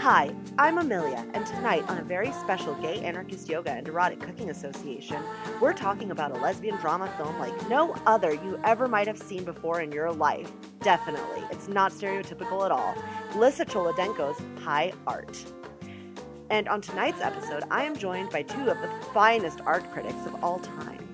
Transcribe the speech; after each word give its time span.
Hi, 0.00 0.34
I'm 0.56 0.78
Amelia, 0.78 1.26
and 1.34 1.44
tonight 1.44 1.86
on 1.90 1.98
a 1.98 2.02
very 2.02 2.32
special 2.32 2.74
Gay 2.76 3.00
Anarchist 3.04 3.50
Yoga 3.50 3.72
and 3.72 3.86
Erotic 3.86 4.18
Cooking 4.18 4.48
Association, 4.48 5.22
we're 5.60 5.74
talking 5.74 6.10
about 6.10 6.30
a 6.34 6.40
lesbian 6.40 6.78
drama 6.78 7.12
film 7.18 7.38
like 7.38 7.68
no 7.68 7.94
other 8.06 8.32
you 8.32 8.58
ever 8.64 8.88
might 8.88 9.06
have 9.06 9.18
seen 9.18 9.44
before 9.44 9.82
in 9.82 9.92
your 9.92 10.10
life. 10.10 10.50
Definitely, 10.80 11.44
it's 11.50 11.68
not 11.68 11.92
stereotypical 11.92 12.64
at 12.64 12.72
all. 12.72 12.94
Lisa 13.36 13.66
Cholodenko's 13.66 14.40
High 14.62 14.94
Art. 15.06 15.44
And 16.48 16.66
on 16.66 16.80
tonight's 16.80 17.20
episode, 17.20 17.64
I 17.70 17.84
am 17.84 17.94
joined 17.94 18.30
by 18.30 18.40
two 18.40 18.70
of 18.70 18.80
the 18.80 18.88
finest 19.12 19.60
art 19.66 19.84
critics 19.92 20.24
of 20.24 20.42
all 20.42 20.60
time. 20.60 21.09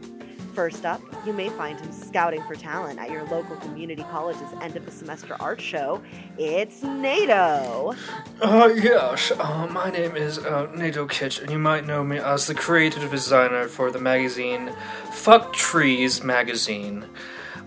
First 0.56 0.86
up, 0.86 1.02
you 1.26 1.34
may 1.34 1.50
find 1.50 1.78
him 1.78 1.92
scouting 1.92 2.42
for 2.44 2.54
talent 2.54 2.98
at 2.98 3.10
your 3.10 3.24
local 3.24 3.56
community 3.56 4.02
college's 4.04 4.48
end 4.62 4.74
of 4.74 4.86
the 4.86 4.90
semester 4.90 5.36
art 5.38 5.60
show. 5.60 6.00
It's 6.38 6.82
Nato. 6.82 7.94
Uh, 8.40 8.70
yes, 8.74 9.32
uh, 9.32 9.66
my 9.70 9.90
name 9.90 10.16
is 10.16 10.38
uh, 10.38 10.72
Nato 10.74 11.06
Kitch, 11.06 11.40
and 11.40 11.50
you 11.50 11.58
might 11.58 11.86
know 11.86 12.02
me 12.02 12.16
as 12.16 12.46
the 12.46 12.54
creative 12.54 13.10
designer 13.10 13.68
for 13.68 13.90
the 13.90 13.98
magazine 13.98 14.72
Fuck 15.12 15.52
Trees 15.52 16.24
Magazine. 16.24 17.04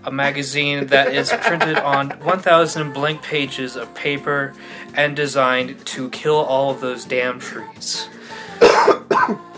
A 0.02 0.10
magazine 0.10 0.86
that 0.86 1.14
is 1.14 1.32
printed 1.42 1.78
on 1.78 2.10
1,000 2.10 2.92
blank 2.92 3.22
pages 3.22 3.76
of 3.76 3.94
paper 3.94 4.52
and 4.94 5.14
designed 5.14 5.86
to 5.86 6.10
kill 6.10 6.38
all 6.38 6.72
of 6.72 6.80
those 6.80 7.04
damn 7.04 7.38
trees. 7.38 8.08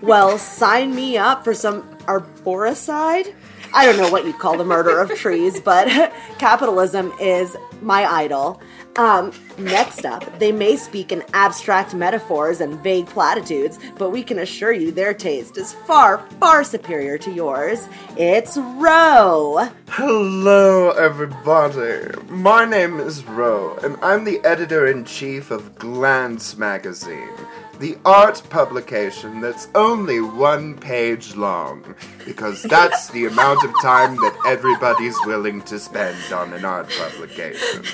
Well, 0.00 0.38
sign 0.38 0.94
me 0.94 1.18
up 1.18 1.42
for 1.42 1.54
some 1.54 1.82
arboricide. 2.06 3.34
I 3.74 3.84
don't 3.84 3.96
know 3.96 4.10
what 4.10 4.24
you'd 4.24 4.38
call 4.38 4.56
the 4.56 4.64
murder 4.64 5.00
of 5.00 5.12
trees, 5.14 5.60
but 5.60 5.88
capitalism 6.38 7.12
is 7.20 7.56
my 7.82 8.06
idol. 8.06 8.62
Um, 8.98 9.32
next 9.58 10.04
up, 10.04 10.40
they 10.40 10.50
may 10.50 10.74
speak 10.74 11.12
in 11.12 11.22
abstract 11.32 11.94
metaphors 11.94 12.60
and 12.60 12.82
vague 12.82 13.06
platitudes, 13.06 13.78
but 13.96 14.10
we 14.10 14.24
can 14.24 14.40
assure 14.40 14.72
you 14.72 14.90
their 14.90 15.14
taste 15.14 15.56
is 15.56 15.72
far, 15.72 16.18
far 16.40 16.64
superior 16.64 17.16
to 17.18 17.30
yours. 17.30 17.88
It's 18.16 18.56
Row. 18.56 19.68
Hello, 19.90 20.90
everybody. 20.90 22.10
My 22.28 22.64
name 22.64 22.98
is 22.98 23.24
Row, 23.24 23.76
and 23.84 23.96
I'm 24.02 24.24
the 24.24 24.44
editor 24.44 24.88
in 24.88 25.04
chief 25.04 25.52
of 25.52 25.76
Glance 25.76 26.56
Magazine, 26.56 27.30
the 27.78 27.96
art 28.04 28.42
publication 28.50 29.40
that's 29.40 29.68
only 29.76 30.20
one 30.20 30.76
page 30.76 31.36
long, 31.36 31.94
because 32.26 32.64
that's 32.64 33.10
the 33.10 33.26
amount 33.26 33.62
of 33.62 33.72
time 33.80 34.16
that 34.16 34.36
everybody's 34.44 35.16
willing 35.24 35.62
to 35.62 35.78
spend 35.78 36.32
on 36.32 36.52
an 36.52 36.64
art 36.64 36.90
publication. 36.98 37.84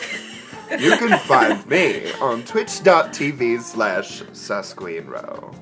You 0.71 0.97
can 0.97 1.19
find 1.21 1.67
me 1.67 2.13
on 2.15 2.43
twitch.tv 2.45 3.61
slash 3.61 4.23
susqueenrow. 4.23 5.55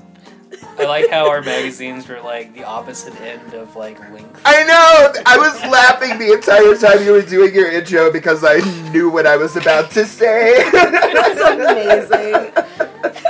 I 0.79 0.85
like 0.85 1.11
how 1.11 1.29
our 1.29 1.43
magazines 1.43 2.09
were 2.09 2.21
like 2.21 2.55
the 2.55 2.65
opposite 2.65 3.19
end 3.21 3.55
of 3.55 3.77
like 3.77 3.99
length. 4.11 4.41
I 4.45 4.65
know! 4.65 5.23
I 5.27 5.37
was 5.37 5.61
laughing 5.71 6.19
the 6.19 6.33
entire 6.33 6.75
time 6.77 7.05
you 7.05 7.13
were 7.13 7.23
doing 7.23 7.55
your 7.55 7.71
intro 7.71 8.11
because 8.11 8.43
I 8.45 8.59
knew 8.91 9.11
what 9.11 9.27
I 9.27 9.37
was 9.37 9.57
about 9.57 9.91
to 9.93 10.07
say. 10.07 10.71
That's 10.71 11.41
amazing. 11.41 12.53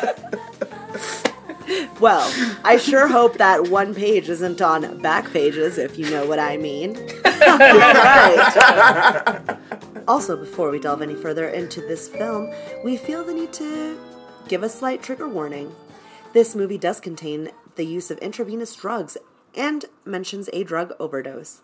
Well, 2.02 2.28
I 2.64 2.78
sure 2.78 3.06
hope 3.06 3.38
that 3.38 3.68
one 3.68 3.94
page 3.94 4.28
isn't 4.28 4.60
on 4.60 5.00
back 5.02 5.32
pages, 5.32 5.78
if 5.78 5.96
you 5.96 6.10
know 6.10 6.26
what 6.26 6.40
I 6.40 6.56
mean. 6.56 6.94
Right. 7.24 8.38
Also, 10.08 10.36
before 10.36 10.72
we 10.72 10.80
delve 10.80 11.00
any 11.00 11.14
further 11.14 11.46
into 11.46 11.80
this 11.80 12.08
film, 12.08 12.52
we 12.82 12.96
feel 12.96 13.22
the 13.22 13.32
need 13.32 13.52
to 13.52 13.96
give 14.48 14.64
a 14.64 14.68
slight 14.68 15.00
trigger 15.00 15.28
warning. 15.28 15.72
This 16.32 16.56
movie 16.56 16.76
does 16.76 16.98
contain 16.98 17.52
the 17.76 17.86
use 17.86 18.10
of 18.10 18.18
intravenous 18.18 18.74
drugs 18.74 19.16
and 19.54 19.84
mentions 20.04 20.50
a 20.52 20.64
drug 20.64 20.92
overdose. 20.98 21.62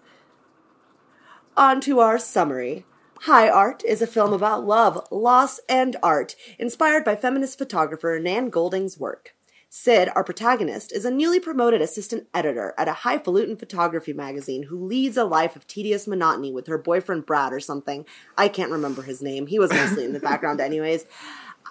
On 1.57 1.81
to 1.81 1.99
our 1.99 2.17
summary. 2.17 2.85
High 3.23 3.49
Art 3.49 3.83
is 3.85 4.01
a 4.03 4.07
film 4.07 4.33
about 4.33 4.65
love, 4.65 5.05
loss, 5.11 5.59
and 5.69 5.97
art, 6.01 6.37
inspired 6.61 7.05
by 7.05 7.17
feminist 7.17 7.59
photographer 7.59 8.21
Nan 8.23 8.51
Goldin's 8.51 9.01
work. 9.01 9.35
Sid, 9.71 10.09
our 10.15 10.25
protagonist, 10.25 10.93
is 10.93 11.05
a 11.05 11.11
newly 11.11 11.39
promoted 11.39 11.83
assistant 11.83 12.27
editor 12.33 12.73
at 12.79 12.89
a 12.89 12.95
highfalutin 12.95 13.55
photography 13.55 14.15
magazine 14.15 14.63
who 14.65 14.83
leads 14.83 15.19
a 15.19 15.25
life 15.25 15.57
of 15.57 15.67
tedious 15.67 16.07
monotony 16.07 16.51
with 16.51 16.69
her 16.69 16.79
boyfriend 16.79 17.27
Brad 17.27 17.53
or 17.53 17.61
something. 17.61 18.07
I 18.39 18.49
can't 18.49 18.73
remember 18.73 19.03
his 19.03 19.21
name. 19.21 19.47
He 19.47 19.59
was 19.59 19.71
mostly 19.71 20.07
in 20.07 20.15
the 20.15 20.21
background, 20.21 20.63
anyways. 20.63 21.05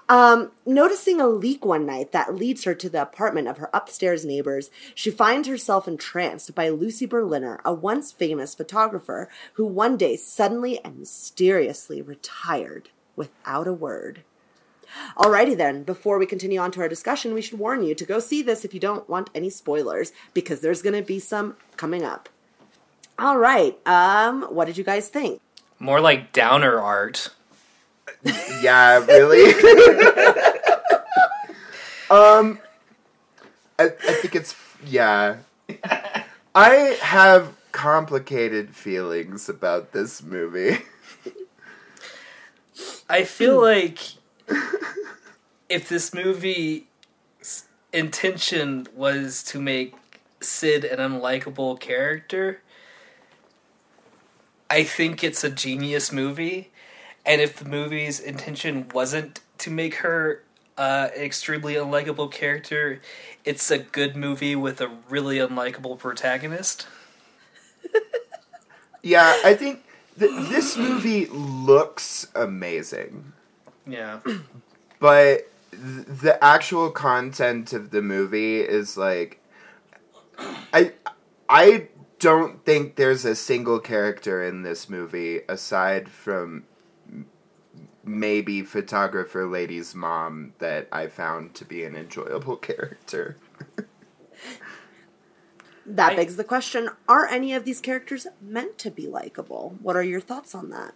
Um, 0.09 0.51
noticing 0.63 1.19
a 1.19 1.27
leak 1.27 1.65
one 1.65 1.87
night 1.87 2.11
that 2.11 2.35
leads 2.35 2.65
her 2.65 2.75
to 2.75 2.87
the 2.87 3.01
apartment 3.01 3.47
of 3.47 3.57
her 3.57 3.71
upstairs 3.73 4.23
neighbors, 4.23 4.69
she 4.93 5.09
finds 5.09 5.47
herself 5.47 5.87
entranced 5.87 6.53
by 6.53 6.69
Lucy 6.69 7.07
Berliner, 7.07 7.59
a 7.65 7.73
once 7.73 8.11
famous 8.11 8.53
photographer 8.53 9.27
who 9.53 9.65
one 9.65 9.97
day 9.97 10.15
suddenly 10.15 10.79
and 10.85 10.99
mysteriously 10.99 12.03
retired 12.03 12.89
without 13.15 13.67
a 13.67 13.73
word. 13.73 14.23
Alrighty 15.17 15.57
then, 15.57 15.83
before 15.83 16.17
we 16.17 16.25
continue 16.25 16.59
on 16.59 16.71
to 16.71 16.81
our 16.81 16.89
discussion, 16.89 17.33
we 17.33 17.41
should 17.41 17.59
warn 17.59 17.83
you 17.83 17.95
to 17.95 18.05
go 18.05 18.19
see 18.19 18.41
this 18.41 18.63
if 18.63 18.73
you 18.73 18.79
don't 18.79 19.09
want 19.09 19.29
any 19.33 19.49
spoilers, 19.49 20.11
because 20.33 20.61
there's 20.61 20.81
gonna 20.81 21.01
be 21.01 21.19
some 21.19 21.55
coming 21.75 22.03
up. 22.03 22.29
Alright, 23.19 23.79
um, 23.87 24.43
what 24.43 24.65
did 24.65 24.77
you 24.77 24.83
guys 24.83 25.09
think? 25.09 25.41
More 25.79 25.99
like 25.99 26.33
downer 26.33 26.79
art. 26.79 27.29
yeah, 28.61 29.03
really? 29.05 29.51
um, 32.09 32.59
I, 33.79 33.85
I 33.85 34.13
think 34.13 34.35
it's, 34.35 34.55
yeah. 34.85 35.37
I 36.55 36.97
have 37.01 37.55
complicated 37.71 38.75
feelings 38.75 39.49
about 39.49 39.91
this 39.91 40.23
movie. 40.23 40.79
I 43.09 43.23
feel 43.23 43.61
like 43.61 43.99
if 45.69 45.89
this 45.89 46.13
movie's 46.13 46.83
intention 47.93 48.87
was 48.95 49.43
to 49.43 49.59
make 49.59 49.95
Sid 50.39 50.83
an 50.85 50.99
unlikable 50.99 51.79
character, 51.79 52.61
I 54.69 54.83
think 54.83 55.23
it's 55.23 55.43
a 55.43 55.49
genius 55.49 56.11
movie. 56.11 56.71
And 57.25 57.41
if 57.41 57.57
the 57.57 57.65
movie's 57.65 58.19
intention 58.19 58.87
wasn't 58.93 59.41
to 59.59 59.71
make 59.71 59.95
her 59.95 60.43
uh, 60.77 61.09
an 61.15 61.21
extremely 61.21 61.73
unlikable 61.73 62.31
character, 62.31 63.01
it's 63.43 63.69
a 63.71 63.79
good 63.79 64.15
movie 64.15 64.55
with 64.55 64.79
a 64.79 64.89
really 65.09 65.37
unlikable 65.37 65.97
protagonist. 65.97 66.87
yeah, 69.03 69.39
I 69.43 69.55
think 69.55 69.83
th- 70.19 70.49
this 70.49 70.77
movie 70.77 71.25
looks 71.25 72.27
amazing. 72.35 73.33
Yeah. 73.87 74.19
But 74.99 75.49
th- 75.71 76.05
the 76.21 76.37
actual 76.43 76.91
content 76.91 77.73
of 77.73 77.91
the 77.91 78.01
movie 78.01 78.61
is 78.61 78.97
like 78.97 79.41
I 80.73 80.93
I 81.49 81.89
don't 82.19 82.65
think 82.65 82.95
there's 82.95 83.25
a 83.25 83.35
single 83.35 83.79
character 83.79 84.43
in 84.43 84.63
this 84.63 84.89
movie 84.89 85.41
aside 85.47 86.09
from 86.09 86.65
maybe 88.03 88.63
photographer 88.63 89.45
lady's 89.45 89.93
mom 89.93 90.53
that 90.59 90.87
I 90.91 91.07
found 91.07 91.53
to 91.55 91.65
be 91.65 91.83
an 91.83 91.95
enjoyable 91.95 92.55
character. 92.69 93.37
that 95.85 96.15
begs 96.15 96.35
the 96.37 96.43
question 96.43 96.89
are 97.07 97.27
any 97.27 97.53
of 97.53 97.65
these 97.65 97.81
characters 97.81 98.27
meant 98.41 98.77
to 98.79 98.91
be 98.91 99.07
likable? 99.07 99.75
What 99.81 99.95
are 99.95 100.03
your 100.03 100.21
thoughts 100.21 100.55
on 100.55 100.69
that? 100.71 100.93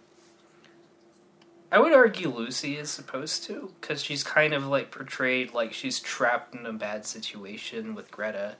I 1.72 1.78
would 1.78 1.94
argue 1.94 2.28
Lucy 2.28 2.76
is 2.76 2.90
supposed 2.90 3.44
to, 3.44 3.72
because 3.80 4.02
she's 4.02 4.22
kind 4.22 4.52
of 4.52 4.66
like 4.66 4.90
portrayed 4.90 5.54
like 5.54 5.72
she's 5.72 6.00
trapped 6.00 6.54
in 6.54 6.66
a 6.66 6.72
bad 6.74 7.06
situation 7.06 7.94
with 7.94 8.10
Greta, 8.10 8.56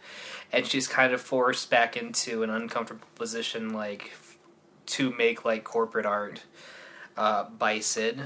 and 0.51 0.67
she's 0.67 0.89
kind 0.89 1.13
of 1.13 1.21
forced 1.21 1.69
back 1.69 1.95
into 1.95 2.43
an 2.43 2.49
uncomfortable 2.49 3.07
position, 3.15 3.75
like 3.75 4.13
to 4.87 5.13
make 5.13 5.45
like 5.45 5.63
corporate 5.63 6.07
art 6.07 6.43
uh, 7.19 7.45
by 7.45 7.81
Sid. 7.81 8.19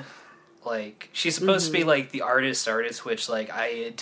Like 0.65 1.11
she's 1.13 1.35
supposed 1.35 1.67
mm-hmm. 1.67 1.73
to 1.73 1.79
be 1.79 1.81
mm-hmm. 1.81 1.89
like 1.89 2.11
the 2.13 2.23
artist 2.23 2.69
artist, 2.69 3.05
which 3.05 3.29
like 3.29 3.51
I 3.53 3.93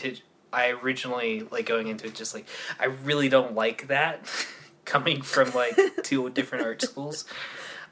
I 0.52 0.70
originally 0.70 1.46
like 1.50 1.64
going 1.64 1.88
into 1.88 2.08
it 2.08 2.14
just 2.14 2.34
like 2.34 2.46
I 2.78 2.86
really 2.86 3.30
don't 3.30 3.54
like 3.54 3.88
that 3.88 4.20
coming 4.84 5.22
from 5.22 5.50
like 5.52 5.78
two 6.02 6.28
different 6.28 6.66
art 6.66 6.82
schools. 6.82 7.24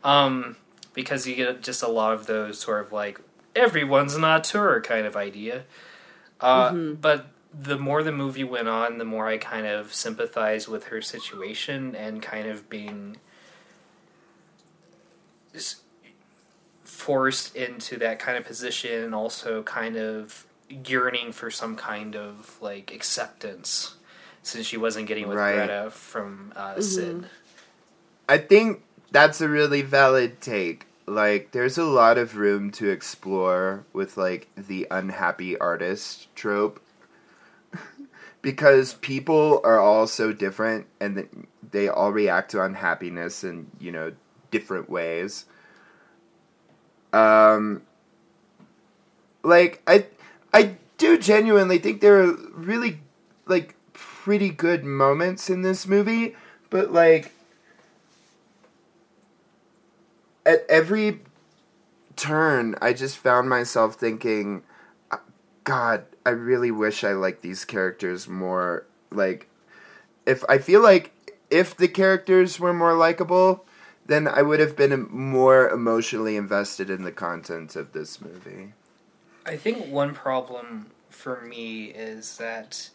Um, 0.05 0.57
because 0.95 1.27
you 1.27 1.35
get 1.35 1.63
just 1.63 1.83
a 1.83 1.89
lot 1.89 2.13
of 2.13 2.27
those 2.27 2.59
sort 2.59 2.85
of 2.85 2.93
like 2.93 3.21
everyone's 3.55 4.15
an 4.15 4.25
auteur 4.25 4.81
kind 4.81 5.07
of 5.07 5.17
idea. 5.17 5.65
Uh, 6.41 6.71
mm-hmm. 6.71 6.95
But 6.95 7.27
the 7.53 7.79
more 7.79 8.03
the 8.03 8.13
movie 8.13 8.45
went 8.45 8.69
on, 8.69 8.99
the 8.99 9.05
more 9.05 9.29
I 9.29 9.39
kind 9.39 9.67
of 9.67 9.93
sympathized 9.93 10.69
with 10.69 10.85
her 10.85 11.03
situation 11.03 11.95
and 11.95 12.23
kind 12.23 12.47
of 12.47 12.69
being 12.69 13.17
forced 16.85 17.55
into 17.57 17.99
that 17.99 18.19
kind 18.19 18.39
of 18.39 18.45
position 18.45 19.03
and 19.03 19.15
also 19.15 19.63
kind 19.65 19.97
of 19.97 20.47
yearning 20.87 21.33
for 21.33 21.51
some 21.51 21.77
kind 21.77 22.17
of 22.17 22.57
like 22.61 22.93
acceptance 22.93 23.97
since 24.43 24.67
she 24.67 24.77
wasn't 24.77 25.07
getting 25.07 25.29
with 25.29 25.37
Right. 25.37 25.55
Greta 25.55 25.91
from 25.91 26.53
uh, 26.57 26.81
Sid. 26.81 27.27
I 28.29 28.39
think 28.39 28.83
that's 29.13 29.41
a 29.41 29.49
really 29.49 29.83
valid 29.83 30.41
take. 30.41 30.87
Like, 31.07 31.53
there's 31.53 31.79
a 31.79 31.85
lot 31.85 32.19
of 32.19 32.37
room 32.37 32.71
to 32.73 32.89
explore 32.89 33.85
with, 33.93 34.17
like, 34.17 34.49
the 34.57 34.87
unhappy 34.91 35.59
artist 35.59 36.35
trope. 36.35 36.83
because 38.43 38.95
people 38.95 39.61
are 39.65 39.79
all 39.79 40.07
so 40.07 40.33
different 40.33 40.87
and 41.01 41.47
they 41.71 41.89
all 41.89 42.13
react 42.13 42.51
to 42.53 42.63
unhappiness 42.63 43.45
in, 43.45 43.71
you 43.79 43.93
know, 43.93 44.13
different 44.51 44.89
ways. 44.89 45.45
Um, 47.13 47.83
like, 49.43 49.83
I, 49.87 50.07
I 50.53 50.77
do 50.99 51.19
genuinely 51.19 51.79
think 51.79 52.01
there 52.01 52.23
are 52.23 52.33
really, 52.53 53.01
like, 53.47 53.75
pretty 53.93 54.51
good 54.51 54.85
moments 54.85 55.51
in 55.51 55.63
this 55.63 55.87
movie, 55.87 56.35
but, 56.71 56.93
like, 56.93 57.33
at 60.45 60.65
every 60.69 61.21
turn, 62.17 62.77
I 62.81 62.93
just 62.93 63.17
found 63.17 63.49
myself 63.49 63.95
thinking, 63.95 64.63
"Uh, 65.11 65.19
God, 65.65 66.05
I 66.25 66.31
really 66.31 66.71
wish 66.71 67.05
I 67.05 67.13
liked 67.13 67.43
these 67.43 67.65
characters 67.65 68.29
more. 68.29 68.87
Like, 69.11 69.49
if 70.27 70.45
I 70.49 70.59
feel 70.59 70.81
like 70.81 71.13
if 71.51 71.77
the 71.77 71.89
characters 71.89 72.59
were 72.59 72.73
more 72.73 72.95
likable, 72.95 73.67
then 74.07 74.27
I 74.27 74.43
would 74.43 74.61
have 74.61 74.77
been 74.77 75.09
more 75.11 75.69
emotionally 75.69 76.37
invested 76.37 76.91
in 76.91 77.05
the 77.05 77.13
content 77.13 77.77
of 77.77 77.93
this 77.93 78.21
movie. 78.21 78.73
I 79.45 79.57
think 79.57 79.87
one 79.87 80.15
problem 80.15 80.87
for 81.11 81.41
me 81.43 81.87
is 81.87 82.39
that 82.39 82.91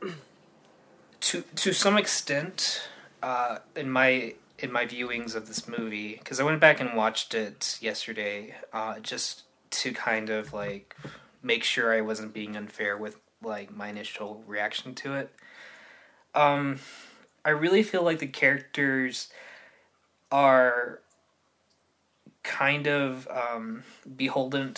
to 1.20 1.42
to 1.42 1.72
some 1.72 1.96
extent 1.96 2.82
uh, 3.22 3.58
in 3.74 3.90
my 3.90 4.34
in 4.58 4.72
my 4.72 4.84
viewings 4.84 5.34
of 5.34 5.46
this 5.46 5.68
movie 5.68 6.16
because 6.16 6.40
I 6.40 6.44
went 6.44 6.60
back 6.60 6.80
and 6.80 6.94
watched 6.94 7.34
it 7.34 7.78
yesterday 7.80 8.54
uh, 8.72 8.98
just 8.98 9.42
to 9.70 9.92
kind 9.92 10.30
of 10.30 10.52
like 10.52 10.96
make 11.42 11.62
sure 11.62 11.94
I 11.94 12.00
wasn't 12.00 12.32
being 12.32 12.56
unfair 12.56 12.96
with 12.96 13.16
like 13.42 13.74
my 13.74 13.88
initial 13.88 14.42
reaction 14.46 14.94
to 14.96 15.14
it. 15.14 15.32
Um, 16.34 16.80
I 17.44 17.50
really 17.50 17.82
feel 17.82 18.02
like 18.02 18.18
the 18.18 18.26
characters 18.26 19.28
are 20.32 21.00
kind 22.42 22.86
of 22.86 23.28
um, 23.28 23.84
beholden 24.16 24.74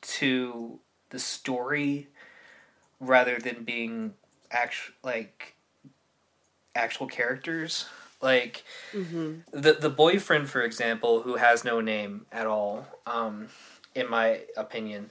to 0.00 0.78
the 1.10 1.18
story 1.18 2.08
rather 2.98 3.38
than 3.38 3.64
being 3.64 4.14
actual 4.50 4.94
like 5.02 5.54
actual 6.74 7.06
characters 7.06 7.86
like 8.20 8.64
the 9.52 9.72
the 9.80 9.90
boyfriend 9.90 10.48
for 10.48 10.62
example 10.62 11.22
who 11.22 11.36
has 11.36 11.64
no 11.64 11.80
name 11.80 12.26
at 12.30 12.46
all 12.46 12.86
um 13.06 13.48
in 13.94 14.08
my 14.08 14.40
opinion 14.56 15.10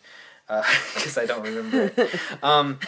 because 0.96 1.16
I 1.16 1.28
don't 1.28 1.44
remember 1.44 1.92
it. 1.96 2.10
Um, 2.44 2.80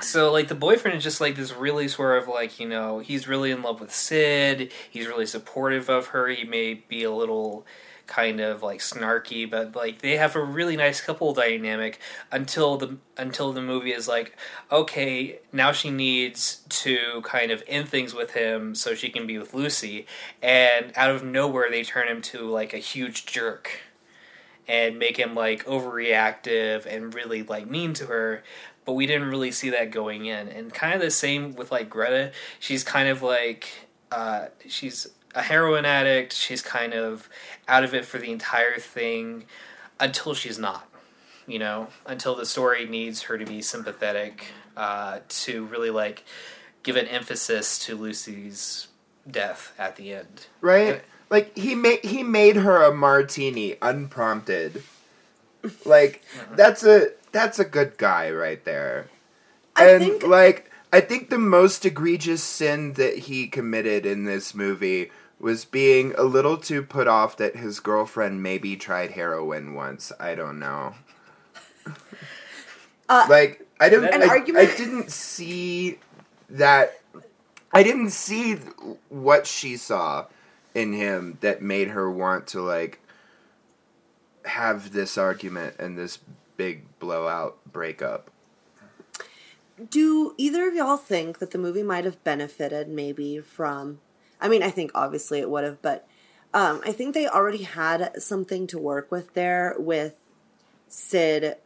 so 0.00 0.32
like 0.32 0.48
the 0.48 0.56
boyfriend 0.56 0.96
is 0.96 1.04
just 1.04 1.20
like 1.20 1.36
this 1.36 1.52
really 1.54 1.86
sort 1.86 2.20
of 2.20 2.26
like 2.26 2.58
you 2.58 2.68
know 2.68 2.98
he's 2.98 3.28
really 3.28 3.52
in 3.52 3.62
love 3.62 3.80
with 3.80 3.94
Sid. 3.94 4.72
He's 4.90 5.06
really 5.06 5.26
supportive 5.26 5.88
of 5.88 6.08
her. 6.08 6.26
He 6.26 6.42
may 6.42 6.74
be 6.74 7.04
a 7.04 7.12
little 7.12 7.64
kind 8.08 8.40
of 8.40 8.62
like 8.62 8.80
snarky, 8.80 9.48
but 9.48 9.76
like 9.76 10.00
they 10.00 10.16
have 10.16 10.34
a 10.34 10.42
really 10.42 10.76
nice 10.76 11.00
couple 11.00 11.32
dynamic 11.32 12.00
until 12.32 12.76
the 12.76 12.96
until 13.16 13.52
the 13.52 13.62
movie 13.62 13.92
is 13.92 14.08
like 14.08 14.36
okay 14.72 15.38
now 15.52 15.70
she 15.70 15.90
needs 15.90 16.62
to 16.68 17.20
kind 17.22 17.52
of 17.52 17.62
end 17.68 17.88
things 17.88 18.14
with 18.14 18.32
him 18.32 18.74
so 18.74 18.94
she 18.94 19.08
can 19.08 19.26
be 19.26 19.38
with 19.38 19.54
Lucy, 19.54 20.06
and 20.42 20.92
out 20.96 21.10
of 21.10 21.22
nowhere 21.22 21.70
they 21.70 21.84
turn 21.84 22.08
him 22.08 22.20
to 22.22 22.48
like 22.50 22.74
a 22.74 22.78
huge 22.78 23.26
jerk 23.26 23.82
and 24.66 24.98
make 24.98 25.16
him 25.16 25.34
like 25.34 25.64
overreactive 25.64 26.84
and 26.86 27.14
really 27.14 27.42
like 27.42 27.68
mean 27.70 27.94
to 27.94 28.06
her 28.06 28.42
but 28.88 28.94
we 28.94 29.04
didn't 29.04 29.28
really 29.28 29.50
see 29.50 29.68
that 29.68 29.90
going 29.90 30.24
in. 30.24 30.48
And 30.48 30.72
kind 30.72 30.94
of 30.94 31.02
the 31.02 31.10
same 31.10 31.54
with 31.54 31.70
like 31.70 31.90
greta. 31.90 32.32
She's 32.58 32.82
kind 32.82 33.06
of 33.06 33.22
like 33.22 33.68
uh, 34.10 34.46
she's 34.66 35.06
a 35.34 35.42
heroin 35.42 35.84
addict. 35.84 36.32
She's 36.32 36.62
kind 36.62 36.94
of 36.94 37.28
out 37.68 37.84
of 37.84 37.94
it 37.94 38.04
for 38.04 38.18
the 38.18 38.30
entire 38.32 38.78
thing 38.78 39.44
until 40.00 40.34
she's 40.34 40.58
not 40.58 40.88
you 41.46 41.58
know 41.58 41.88
until 42.06 42.34
the 42.34 42.46
story 42.46 42.86
needs 42.86 43.22
her 43.22 43.38
to 43.38 43.44
be 43.44 43.60
sympathetic 43.62 44.46
uh, 44.76 45.18
to 45.28 45.64
really 45.66 45.90
like 45.90 46.24
give 46.82 46.96
an 46.96 47.06
emphasis 47.06 47.78
to 47.78 47.96
lucy's 47.96 48.88
death 49.30 49.72
at 49.78 49.96
the 49.96 50.12
end 50.14 50.46
Right? 50.60 51.02
Like 51.30 51.56
he 51.56 51.74
made 51.74 52.04
he 52.04 52.22
made 52.22 52.56
her 52.56 52.82
a 52.82 52.94
martini 52.94 53.76
unprompted. 53.82 54.82
Like 55.84 56.22
that's 56.56 56.82
a 56.84 57.08
that's 57.32 57.58
a 57.58 57.64
good 57.64 57.98
guy 57.98 58.30
right 58.30 58.64
there. 58.64 59.08
I 59.76 59.90
and 59.90 60.02
think- 60.02 60.22
like 60.26 60.70
I 60.92 61.00
think 61.02 61.28
the 61.28 61.38
most 61.38 61.84
egregious 61.84 62.42
sin 62.42 62.94
that 62.94 63.18
he 63.18 63.46
committed 63.46 64.06
in 64.06 64.24
this 64.24 64.54
movie 64.54 65.10
was 65.40 65.64
being 65.64 66.14
a 66.16 66.24
little 66.24 66.56
too 66.56 66.82
put 66.82 67.06
off 67.06 67.36
that 67.36 67.56
his 67.56 67.80
girlfriend 67.80 68.42
maybe 68.42 68.76
tried 68.76 69.12
heroin 69.12 69.74
once. 69.74 70.12
I 70.18 70.34
don't 70.34 70.58
know. 70.58 70.94
Uh, 73.10 73.26
like 73.30 73.66
I 73.80 73.88
didn't 73.88 74.12
An 74.12 74.22
I, 74.22 74.26
argument- 74.26 74.68
I 74.68 74.76
didn't 74.76 75.10
see 75.10 75.98
that 76.50 77.00
I 77.72 77.82
didn't 77.82 78.10
see 78.10 78.56
what 79.08 79.46
she 79.46 79.78
saw 79.78 80.26
in 80.74 80.92
him 80.92 81.38
that 81.40 81.62
made 81.62 81.88
her 81.88 82.10
want 82.10 82.46
to 82.48 82.60
like 82.60 83.00
have 84.44 84.92
this 84.92 85.16
argument 85.16 85.76
and 85.78 85.96
this 85.96 86.18
big 86.58 86.82
blowout 86.98 87.56
breakup. 87.72 88.30
Do 89.90 90.34
either 90.36 90.68
of 90.68 90.74
y'all 90.74 90.96
think 90.96 91.38
that 91.38 91.52
the 91.52 91.58
movie 91.58 91.82
might 91.82 92.04
have 92.04 92.22
benefited 92.24 92.88
maybe 92.88 93.38
from? 93.40 94.00
I 94.40 94.48
mean, 94.48 94.62
I 94.62 94.70
think 94.70 94.90
obviously 94.94 95.40
it 95.40 95.50
would 95.50 95.64
have, 95.64 95.82
but 95.82 96.06
um, 96.54 96.80
I 96.84 96.92
think 96.92 97.14
they 97.14 97.28
already 97.28 97.64
had 97.64 98.22
something 98.22 98.66
to 98.68 98.78
work 98.78 99.10
with 99.10 99.34
there 99.34 99.74
with 99.78 100.16
Sid, 100.88 101.56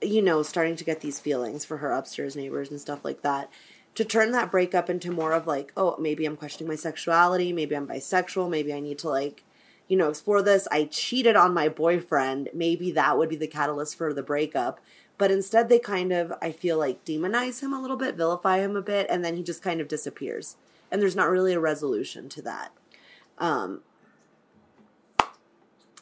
you 0.00 0.22
know, 0.22 0.42
starting 0.42 0.76
to 0.76 0.84
get 0.84 1.00
these 1.00 1.20
feelings 1.20 1.64
for 1.64 1.78
her 1.78 1.92
upstairs 1.92 2.36
neighbors 2.36 2.70
and 2.70 2.80
stuff 2.80 3.04
like 3.04 3.22
that. 3.22 3.50
To 3.96 4.04
turn 4.04 4.32
that 4.32 4.50
breakup 4.50 4.90
into 4.90 5.12
more 5.12 5.32
of 5.32 5.46
like, 5.46 5.72
oh, 5.76 5.96
maybe 5.98 6.24
I'm 6.26 6.36
questioning 6.36 6.68
my 6.68 6.76
sexuality, 6.76 7.52
maybe 7.52 7.76
I'm 7.76 7.86
bisexual, 7.86 8.50
maybe 8.50 8.72
I 8.72 8.80
need 8.80 8.98
to 9.00 9.08
like, 9.08 9.44
you 9.86 9.96
know, 9.96 10.08
explore 10.08 10.42
this. 10.42 10.66
I 10.70 10.84
cheated 10.84 11.36
on 11.36 11.54
my 11.54 11.68
boyfriend. 11.68 12.48
Maybe 12.54 12.90
that 12.92 13.18
would 13.18 13.28
be 13.28 13.36
the 13.36 13.46
catalyst 13.46 13.96
for 13.96 14.12
the 14.12 14.22
breakup. 14.22 14.80
But 15.16 15.30
instead, 15.30 15.68
they 15.68 15.78
kind 15.78 16.12
of, 16.12 16.32
I 16.42 16.50
feel 16.50 16.76
like, 16.76 17.04
demonize 17.04 17.62
him 17.62 17.72
a 17.72 17.80
little 17.80 17.96
bit, 17.96 18.16
vilify 18.16 18.58
him 18.58 18.74
a 18.74 18.82
bit, 18.82 19.06
and 19.08 19.24
then 19.24 19.36
he 19.36 19.42
just 19.44 19.62
kind 19.62 19.80
of 19.80 19.86
disappears. 19.86 20.56
And 20.94 21.02
there's 21.02 21.16
not 21.16 21.28
really 21.28 21.52
a 21.52 21.58
resolution 21.58 22.28
to 22.28 22.42
that. 22.42 22.72
Um, 23.38 23.80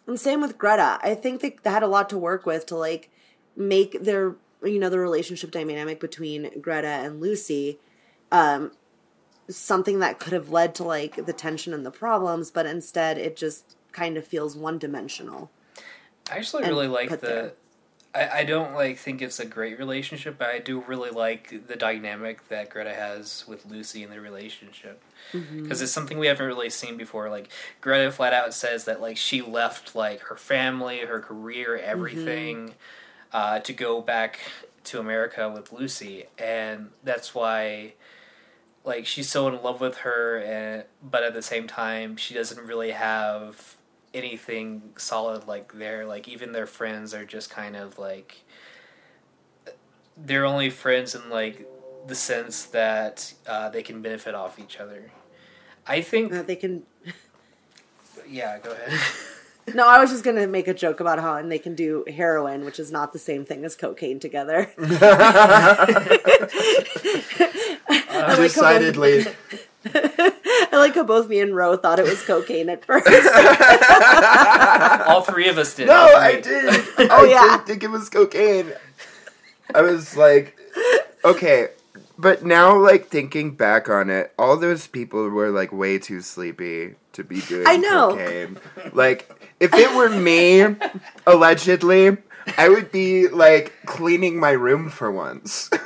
and 0.06 0.20
same 0.20 0.42
with 0.42 0.58
Greta. 0.58 0.99
I 1.02 1.14
think 1.14 1.40
they, 1.40 1.56
they 1.62 1.70
had 1.70 1.82
a 1.82 1.87
lot 1.87 2.11
to 2.11 2.18
work 2.18 2.44
with 2.44 2.66
to 2.66 2.76
like 2.76 3.11
make 3.56 4.04
their, 4.04 4.37
you 4.62 4.78
know, 4.78 4.90
the 4.90 4.99
relationship 4.99 5.50
dynamic 5.50 5.99
between 5.99 6.61
Greta 6.61 6.87
and 6.87 7.22
Lucy 7.22 7.78
um, 8.30 8.72
something 9.49 10.00
that 10.00 10.18
could 10.18 10.32
have 10.32 10.50
led 10.50 10.75
to 10.76 10.84
like 10.84 11.26
the 11.26 11.32
tension 11.32 11.72
and 11.72 11.87
the 11.87 11.90
problems, 11.90 12.50
but 12.50 12.66
instead 12.66 13.18
it 13.18 13.37
just 13.37 13.76
kind 13.92 14.16
of 14.16 14.26
feels 14.26 14.56
one 14.56 14.78
dimensional. 14.78 15.50
I 16.30 16.37
actually 16.37 16.64
really 16.64 16.88
like 16.88 17.11
the. 17.11 17.16
there. 17.16 17.52
I, 18.14 18.40
I 18.40 18.45
don't 18.45 18.75
like 18.75 18.99
think 18.99 19.23
it's 19.23 19.40
a 19.40 19.47
great 19.47 19.78
relationship, 19.78 20.37
but 20.38 20.49
I 20.49 20.59
do 20.59 20.81
really 20.81 21.11
like 21.11 21.66
the 21.66 21.76
dynamic 21.76 22.49
that 22.49 22.69
Greta 22.71 22.92
has 22.95 23.45
with 23.49 23.64
Lucy 23.66 24.02
in 24.02 24.11
the 24.11 24.21
relationship 24.21 25.02
Mm-hmm. 25.33 25.62
because 25.62 25.81
it's 25.81 25.92
something 25.92 26.19
we 26.19 26.26
haven't 26.26 26.45
really 26.47 26.69
seen 26.69 26.97
before. 26.97 27.31
Like 27.31 27.49
Greta 27.81 28.11
flat 28.11 28.33
out 28.33 28.52
says 28.52 28.85
that 28.87 29.00
like 29.00 29.16
she 29.16 29.40
left 29.40 29.95
like 29.95 30.21
her 30.23 30.37
family, 30.37 30.99
her 30.99 31.21
career, 31.21 31.78
everything, 31.78 32.75
uh, 33.33 33.61
to 33.61 33.73
go 33.73 34.00
back 34.02 34.40
to 34.85 34.99
America 34.99 35.49
with 35.49 35.73
Lucy, 35.73 36.25
and 36.37 36.90
that's 37.04 37.35
why 37.37 37.92
like 38.85 39.07
she's 39.07 39.31
so 39.31 39.47
in 39.47 39.62
love 39.62 39.81
with 39.81 39.99
her 39.99 40.38
and 40.38 40.85
but 41.02 41.23
at 41.23 41.35
the 41.35 41.40
same 41.42 41.69
time 41.69 42.16
she 42.16 42.35
doesn't 42.35 42.66
really 42.66 42.90
have 42.90 43.76
anything 44.14 44.83
solid 44.97 45.47
like 45.47 45.73
there 45.73 46.04
like 46.07 46.28
even 46.28 46.52
their 46.52 46.66
friends 46.66 47.14
are 47.14 47.25
just 47.25 47.49
kind 47.50 47.75
of 47.76 47.99
like 47.99 48.42
they're 50.16 50.45
only 50.45 50.69
friends 50.71 51.14
in 51.14 51.31
like 51.31 51.66
the 52.07 52.14
sense 52.14 52.64
that 52.66 53.33
uh, 53.47 53.69
they 53.71 53.83
can 53.83 54.02
benefit 54.02 54.35
off 54.35 54.59
each 54.59 54.78
other 54.78 55.11
i 55.87 56.00
think 56.00 56.31
That 56.33 56.47
they 56.47 56.57
can 56.57 56.83
yeah 58.28 58.59
go 58.59 58.73
ahead 58.73 58.99
No, 59.76 59.87
I 59.87 60.00
was 60.00 60.11
just 60.11 60.25
gonna 60.25 60.49
make 60.49 60.66
a 60.66 60.75
joke 60.75 60.99
about 60.99 61.21
how 61.21 61.37
and 61.37 61.49
they 61.50 61.61
can 61.61 61.76
do 61.76 62.04
heroin, 62.12 62.64
which 62.64 62.81
is 62.81 62.90
not 62.90 63.12
the 63.12 63.19
same 63.21 63.45
thing 63.45 63.64
as 63.64 63.76
cocaine 63.76 64.19
together. 64.19 64.73
I 64.78 64.88
like 68.37 68.52
how 68.54 68.78
both- 68.81 68.97
Decidedly. 69.04 69.26
I 70.73 70.79
like 70.79 70.95
how 70.95 71.05
both 71.05 71.29
me 71.29 71.38
and 71.41 71.55
Row 71.55 71.76
thought 71.76 71.99
it 71.99 72.05
was 72.07 72.23
cocaine 72.23 72.71
at 72.71 72.85
first. 72.85 73.07
All 75.07 75.21
three 75.23 75.49
of 75.49 75.59
us 75.59 75.75
did. 75.75 75.87
No, 75.87 75.95
I 76.17 76.41
did. 76.41 76.83
Oh, 77.11 77.26
I 77.26 77.29
yeah. 77.31 77.57
did 77.59 77.67
think 77.67 77.83
it 77.85 77.91
was 77.91 78.09
cocaine. 78.09 78.73
I 79.75 79.83
was 79.83 80.17
like, 80.17 80.59
okay, 81.25 81.69
but 82.19 82.45
now 82.45 82.76
like 82.79 83.09
thinking 83.09 83.55
back 83.55 83.88
on 83.88 84.09
it, 84.11 84.33
all 84.38 84.57
those 84.57 84.87
people 84.87 85.29
were 85.29 85.50
like 85.50 85.73
way 85.73 85.99
too 85.99 86.21
sleepy 86.23 86.95
to 87.12 87.23
be 87.25 87.41
doing 87.43 87.67
I 87.67 87.76
know. 87.76 88.11
cocaine. 88.17 88.59
Like, 88.93 89.31
if 89.61 89.75
it 89.75 89.95
were 89.95 90.09
me, 90.11 90.64
allegedly, 91.26 92.17
I 92.58 92.68
would 92.68 92.92
be 92.92 93.28
like 93.28 93.72
cleaning 93.87 94.38
my 94.38 94.50
room 94.50 94.90
for 94.90 95.11
once. 95.11 95.70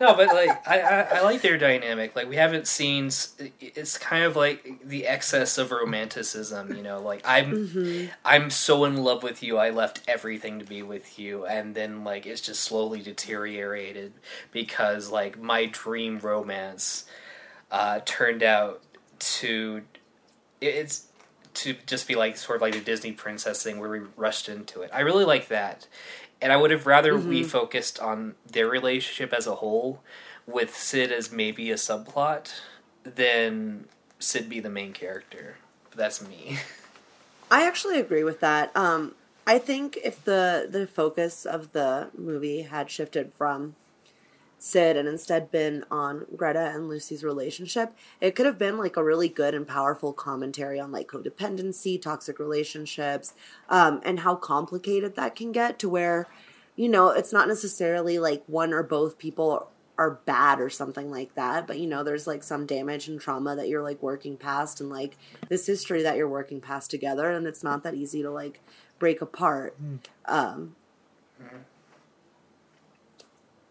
No, 0.00 0.14
but 0.14 0.28
like 0.28 0.68
I, 0.68 0.80
I, 0.80 1.00
I 1.00 1.20
like 1.22 1.40
their 1.40 1.56
dynamic. 1.56 2.14
Like 2.16 2.28
we 2.28 2.36
haven't 2.36 2.66
seen. 2.66 3.06
It's 3.60 3.96
kind 3.96 4.24
of 4.24 4.36
like 4.36 4.80
the 4.84 5.06
excess 5.06 5.56
of 5.56 5.70
romanticism. 5.70 6.76
You 6.76 6.82
know, 6.82 7.00
like 7.00 7.22
I'm 7.24 8.10
I'm 8.24 8.50
so 8.50 8.84
in 8.84 8.96
love 8.96 9.22
with 9.22 9.42
you. 9.42 9.56
I 9.56 9.70
left 9.70 10.02
everything 10.08 10.58
to 10.58 10.64
be 10.64 10.82
with 10.82 11.18
you, 11.18 11.46
and 11.46 11.74
then 11.74 12.04
like 12.04 12.26
it's 12.26 12.40
just 12.40 12.62
slowly 12.62 13.00
deteriorated 13.00 14.12
because 14.52 15.10
like 15.10 15.40
my 15.40 15.66
dream 15.66 16.18
romance 16.18 17.04
uh, 17.70 18.00
turned 18.04 18.42
out 18.42 18.82
to 19.18 19.82
it's 20.60 21.06
to 21.54 21.74
just 21.86 22.06
be 22.08 22.14
like 22.14 22.36
sort 22.36 22.56
of 22.56 22.62
like 22.62 22.74
the 22.74 22.80
Disney 22.80 23.12
princess 23.12 23.62
thing 23.62 23.78
where 23.78 23.90
we 23.90 24.00
rushed 24.16 24.48
into 24.48 24.82
it. 24.82 24.90
I 24.92 25.00
really 25.00 25.24
like 25.24 25.48
that. 25.48 25.86
And 26.42 26.52
I 26.52 26.56
would 26.56 26.70
have 26.70 26.86
rather 26.86 27.16
we 27.16 27.42
focused 27.42 27.98
on 28.00 28.34
their 28.46 28.68
relationship 28.68 29.32
as 29.32 29.46
a 29.46 29.56
whole 29.56 30.02
with 30.46 30.76
Sid 30.76 31.10
as 31.10 31.32
maybe 31.32 31.70
a 31.70 31.76
subplot 31.76 32.52
than 33.02 33.86
Sid 34.18 34.48
be 34.48 34.60
the 34.60 34.68
main 34.68 34.92
character. 34.92 35.56
But 35.88 35.98
that's 35.98 36.26
me. 36.26 36.58
I 37.50 37.66
actually 37.66 38.00
agree 38.00 38.24
with 38.24 38.40
that. 38.40 38.76
Um, 38.76 39.14
I 39.46 39.58
think 39.58 39.98
if 40.02 40.24
the 40.24 40.66
the 40.68 40.86
focus 40.86 41.44
of 41.44 41.72
the 41.72 42.08
movie 42.16 42.62
had 42.62 42.90
shifted 42.90 43.32
from 43.34 43.76
Sid 44.64 44.96
and 44.96 45.06
instead 45.06 45.50
been 45.50 45.84
on 45.90 46.24
Greta 46.34 46.72
and 46.74 46.88
Lucy's 46.88 47.22
relationship, 47.22 47.94
it 48.18 48.34
could 48.34 48.46
have 48.46 48.58
been 48.58 48.78
like 48.78 48.96
a 48.96 49.04
really 49.04 49.28
good 49.28 49.54
and 49.54 49.68
powerful 49.68 50.14
commentary 50.14 50.80
on 50.80 50.90
like 50.90 51.06
codependency, 51.06 52.00
toxic 52.00 52.38
relationships, 52.38 53.34
um, 53.68 54.00
and 54.06 54.20
how 54.20 54.34
complicated 54.34 55.16
that 55.16 55.36
can 55.36 55.52
get 55.52 55.78
to 55.80 55.88
where, 55.90 56.26
you 56.76 56.88
know, 56.88 57.10
it's 57.10 57.30
not 57.30 57.46
necessarily 57.46 58.18
like 58.18 58.42
one 58.46 58.72
or 58.72 58.82
both 58.82 59.18
people 59.18 59.68
are 59.98 60.12
bad 60.24 60.58
or 60.58 60.70
something 60.70 61.10
like 61.10 61.34
that, 61.34 61.66
but 61.66 61.78
you 61.78 61.86
know, 61.86 62.02
there's 62.02 62.26
like 62.26 62.42
some 62.42 62.64
damage 62.64 63.06
and 63.06 63.20
trauma 63.20 63.54
that 63.54 63.68
you're 63.68 63.82
like 63.82 64.02
working 64.02 64.38
past 64.38 64.80
and 64.80 64.88
like 64.88 65.18
this 65.50 65.66
history 65.66 66.02
that 66.02 66.16
you're 66.16 66.26
working 66.26 66.62
past 66.62 66.90
together, 66.90 67.30
and 67.30 67.46
it's 67.46 67.62
not 67.62 67.82
that 67.82 67.94
easy 67.94 68.22
to 68.22 68.30
like 68.30 68.60
break 68.98 69.20
apart. 69.20 69.76
Um, 70.24 70.74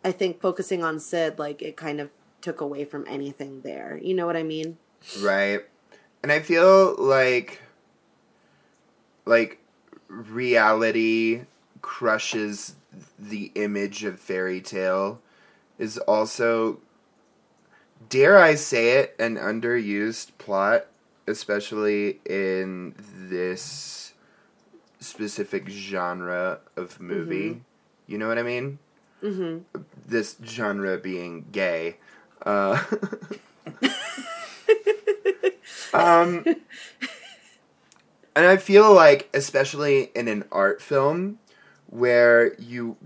I 0.03 0.11
think 0.11 0.41
focusing 0.41 0.83
on 0.83 0.99
Sid, 0.99 1.39
like 1.39 1.61
it 1.61 1.77
kind 1.77 1.99
of 1.99 2.09
took 2.41 2.61
away 2.61 2.85
from 2.85 3.05
anything 3.07 3.61
there. 3.61 3.99
You 4.01 4.13
know 4.13 4.25
what 4.25 4.35
I 4.35 4.43
mean? 4.43 4.77
right 5.21 5.61
and 6.21 6.31
i 6.31 6.39
feel 6.39 6.95
like 6.97 7.61
like 9.25 9.59
reality 10.07 11.41
crushes 11.81 12.75
the 13.17 13.51
image 13.55 14.03
of 14.03 14.19
fairy 14.19 14.61
tale 14.61 15.21
is 15.77 15.97
also 15.99 16.79
dare 18.09 18.39
i 18.39 18.55
say 18.55 18.99
it 18.99 19.15
an 19.19 19.35
underused 19.35 20.31
plot 20.37 20.85
especially 21.27 22.19
in 22.25 22.93
this 22.97 24.13
specific 24.99 25.67
genre 25.67 26.59
of 26.77 26.99
movie 27.01 27.49
mm-hmm. 27.49 27.59
you 28.07 28.17
know 28.17 28.27
what 28.27 28.37
i 28.37 28.43
mean 28.43 28.77
Mm-hmm. 29.23 29.81
this 30.05 30.35
genre 30.45 30.97
being 30.97 31.45
gay 31.51 31.95
uh 32.45 32.83
Um, 35.93 36.43
and 38.35 38.45
I 38.45 38.57
feel 38.57 38.93
like, 38.93 39.29
especially 39.33 40.09
in 40.15 40.27
an 40.27 40.43
art 40.51 40.81
film, 40.81 41.39
where 41.87 42.55
you 42.55 42.97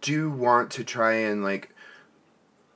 do 0.00 0.28
want 0.30 0.72
to 0.72 0.84
try 0.84 1.12
and 1.14 1.44
like 1.44 1.70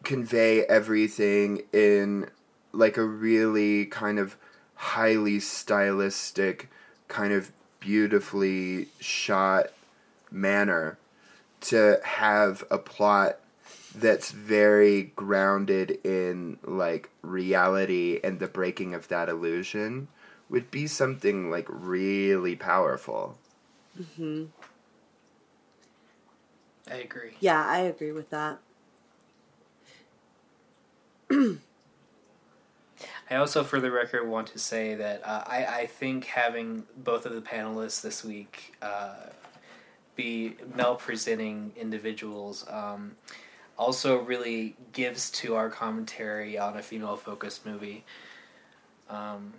convey 0.04 0.62
everything 0.64 1.62
in 1.72 2.30
like 2.72 2.96
a 2.96 3.04
really 3.04 3.86
kind 3.86 4.18
of 4.18 4.36
highly 4.76 5.40
stylistic, 5.40 6.70
kind 7.08 7.32
of 7.32 7.50
beautifully 7.80 8.86
shot 9.00 9.66
manner, 10.30 10.98
to 11.62 12.00
have 12.02 12.64
a 12.70 12.78
plot 12.78 13.38
that's 13.94 14.30
very 14.30 15.12
grounded 15.16 15.98
in 16.04 16.58
like 16.64 17.10
reality 17.22 18.20
and 18.22 18.38
the 18.38 18.46
breaking 18.46 18.94
of 18.94 19.08
that 19.08 19.28
illusion 19.28 20.08
would 20.48 20.70
be 20.70 20.86
something 20.86 21.50
like 21.50 21.66
really 21.68 22.56
powerful. 22.56 23.36
Mhm. 24.00 24.48
I 26.90 26.94
agree. 26.96 27.32
Yeah, 27.40 27.64
I 27.64 27.78
agree 27.78 28.12
with 28.12 28.30
that. 28.30 28.58
I 33.30 33.36
also, 33.36 33.62
for 33.62 33.80
the 33.80 33.90
record, 33.92 34.28
want 34.28 34.48
to 34.48 34.58
say 34.58 34.96
that 34.96 35.22
uh, 35.24 35.44
I, 35.46 35.64
I 35.64 35.86
think 35.86 36.24
having 36.26 36.84
both 36.96 37.26
of 37.26 37.32
the 37.34 37.40
panelists 37.40 38.00
this 38.02 38.24
week 38.24 38.74
uh, 38.82 39.14
be 40.20 40.56
male 40.74 40.96
presenting 40.96 41.72
individuals 41.76 42.66
um, 42.68 43.16
also 43.76 44.20
really 44.20 44.76
gives 44.92 45.30
to 45.30 45.54
our 45.54 45.70
commentary 45.70 46.58
on 46.58 46.76
a 46.76 46.82
female 46.82 47.16
focused 47.16 47.64
movie. 47.64 48.04
Um, 49.08 49.54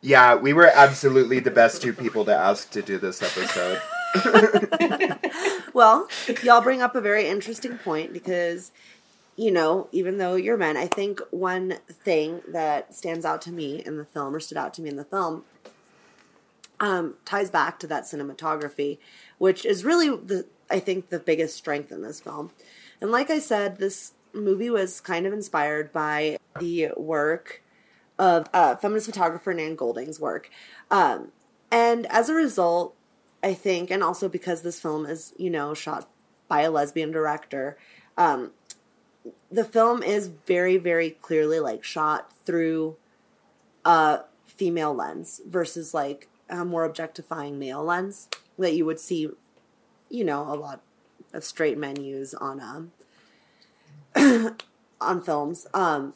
Yeah, 0.00 0.36
we 0.36 0.52
were 0.52 0.70
absolutely 0.72 1.40
the 1.40 1.50
best 1.50 1.82
two 1.82 1.92
people 1.92 2.24
to 2.26 2.34
ask 2.34 2.70
to 2.70 2.82
do 2.82 2.98
this 2.98 3.22
episode. 3.22 3.80
Well, 5.76 6.08
y'all 6.42 6.62
bring 6.62 6.80
up 6.80 6.94
a 6.94 7.02
very 7.02 7.28
interesting 7.28 7.76
point 7.76 8.10
because, 8.10 8.72
you 9.36 9.50
know, 9.50 9.88
even 9.92 10.16
though 10.16 10.34
you're 10.34 10.56
men, 10.56 10.74
I 10.74 10.86
think 10.86 11.20
one 11.30 11.74
thing 11.90 12.40
that 12.48 12.94
stands 12.94 13.26
out 13.26 13.42
to 13.42 13.52
me 13.52 13.82
in 13.84 13.98
the 13.98 14.06
film, 14.06 14.34
or 14.34 14.40
stood 14.40 14.56
out 14.56 14.72
to 14.74 14.80
me 14.80 14.88
in 14.88 14.96
the 14.96 15.04
film, 15.04 15.44
um, 16.80 17.14
ties 17.24 17.50
back 17.50 17.78
to 17.80 17.86
that 17.86 18.04
cinematography, 18.04 18.98
which 19.38 19.64
is 19.64 19.84
really 19.84 20.08
the 20.08 20.46
I 20.70 20.80
think 20.80 21.10
the 21.10 21.18
biggest 21.18 21.56
strength 21.56 21.92
in 21.92 22.02
this 22.02 22.20
film. 22.20 22.50
And 23.00 23.10
like 23.12 23.30
I 23.30 23.38
said, 23.38 23.78
this 23.78 24.12
movie 24.32 24.70
was 24.70 25.00
kind 25.00 25.26
of 25.26 25.32
inspired 25.32 25.92
by 25.92 26.38
the 26.58 26.88
work 26.96 27.62
of 28.18 28.48
uh, 28.52 28.76
feminist 28.76 29.06
photographer 29.06 29.54
Nan 29.54 29.76
Goldin's 29.76 30.18
work, 30.18 30.50
um, 30.90 31.32
and 31.70 32.06
as 32.06 32.28
a 32.28 32.34
result, 32.34 32.94
I 33.42 33.54
think, 33.54 33.90
and 33.90 34.02
also 34.02 34.28
because 34.28 34.62
this 34.62 34.80
film 34.80 35.06
is 35.06 35.34
you 35.36 35.50
know 35.50 35.74
shot 35.74 36.08
by 36.48 36.62
a 36.62 36.70
lesbian 36.70 37.10
director, 37.10 37.76
um, 38.16 38.52
the 39.50 39.64
film 39.64 40.02
is 40.02 40.28
very 40.28 40.76
very 40.76 41.10
clearly 41.10 41.60
like 41.60 41.84
shot 41.84 42.32
through 42.44 42.96
a 43.84 44.20
female 44.46 44.94
lens 44.94 45.40
versus 45.46 45.92
like 45.92 46.28
a 46.48 46.64
more 46.64 46.84
objectifying 46.84 47.58
male 47.58 47.84
lens 47.84 48.28
that 48.58 48.74
you 48.74 48.84
would 48.84 49.00
see, 49.00 49.28
you 50.08 50.24
know, 50.24 50.42
a 50.42 50.54
lot 50.54 50.80
of 51.32 51.44
straight 51.44 51.78
men 51.78 52.02
use 52.02 52.34
on 52.34 52.60
um 54.14 54.56
on 55.00 55.22
films. 55.22 55.66
Um 55.74 56.14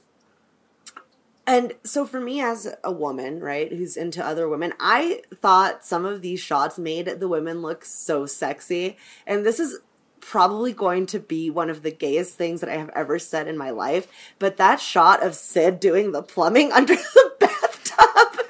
and 1.47 1.73
so 1.83 2.07
for 2.07 2.21
me 2.21 2.41
as 2.41 2.73
a 2.85 2.93
woman, 2.93 3.41
right, 3.41 3.73
who's 3.73 3.97
into 3.97 4.25
other 4.25 4.49
women, 4.49 4.73
I 4.79 5.23
thought 5.35 5.85
some 5.85 6.05
of 6.05 6.23
these 6.23 6.39
shots 6.39 6.79
made 6.79 7.07
the 7.07 7.27
women 7.27 7.61
look 7.61 7.85
so 7.85 8.25
sexy. 8.25 8.97
And 9.27 9.45
this 9.45 9.59
is 9.59 9.81
probably 10.21 10.73
going 10.73 11.07
to 11.07 11.19
be 11.19 11.51
one 11.51 11.69
of 11.69 11.83
the 11.83 11.91
gayest 11.91 12.37
things 12.37 12.61
that 12.61 12.71
I 12.71 12.77
have 12.77 12.91
ever 12.91 13.19
said 13.19 13.49
in 13.49 13.59
my 13.59 13.71
life. 13.71 14.07
But 14.39 14.59
that 14.59 14.81
shot 14.81 15.25
of 15.25 15.35
Sid 15.35 15.81
doing 15.81 16.13
the 16.13 16.23
plumbing 16.23 16.71
under 16.73 16.95
the 16.95 17.33
bathtub. 17.41 17.50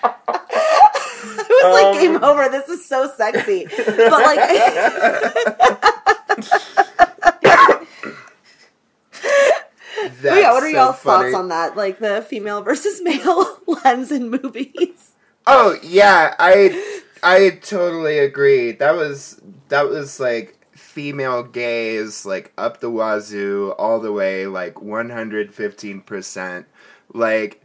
was 1.49 1.73
like, 1.73 1.85
um, 1.85 1.93
game 1.93 2.23
over. 2.23 2.49
This 2.49 2.67
is 2.69 2.85
so 2.85 3.09
sexy. 3.15 3.67
But 4.07 4.23
like, 4.23 4.39
That's 10.21 10.39
yeah, 10.41 10.51
what 10.53 10.63
are 10.63 10.69
so 10.71 10.75
y'all's 10.75 10.95
funny. 10.99 11.23
thoughts 11.31 11.35
on 11.35 11.49
that? 11.49 11.77
Like 11.77 11.99
the 11.99 12.25
female 12.27 12.61
versus 12.61 13.01
male 13.03 13.59
lens 13.83 14.11
in 14.11 14.29
movies? 14.29 15.11
Oh 15.47 15.77
yeah, 15.83 16.35
I 16.39 17.01
I 17.23 17.59
totally 17.61 18.19
agree. 18.19 18.71
That 18.73 18.95
was 18.95 19.41
that 19.69 19.87
was 19.89 20.19
like 20.19 20.57
female 20.73 21.43
gaze, 21.43 22.25
like 22.25 22.51
up 22.57 22.79
the 22.79 22.89
wazoo, 22.89 23.73
all 23.77 23.99
the 23.99 24.11
way, 24.11 24.47
like 24.47 24.81
one 24.81 25.09
hundred 25.09 25.53
fifteen 25.53 26.01
percent. 26.01 26.65
Like, 27.13 27.61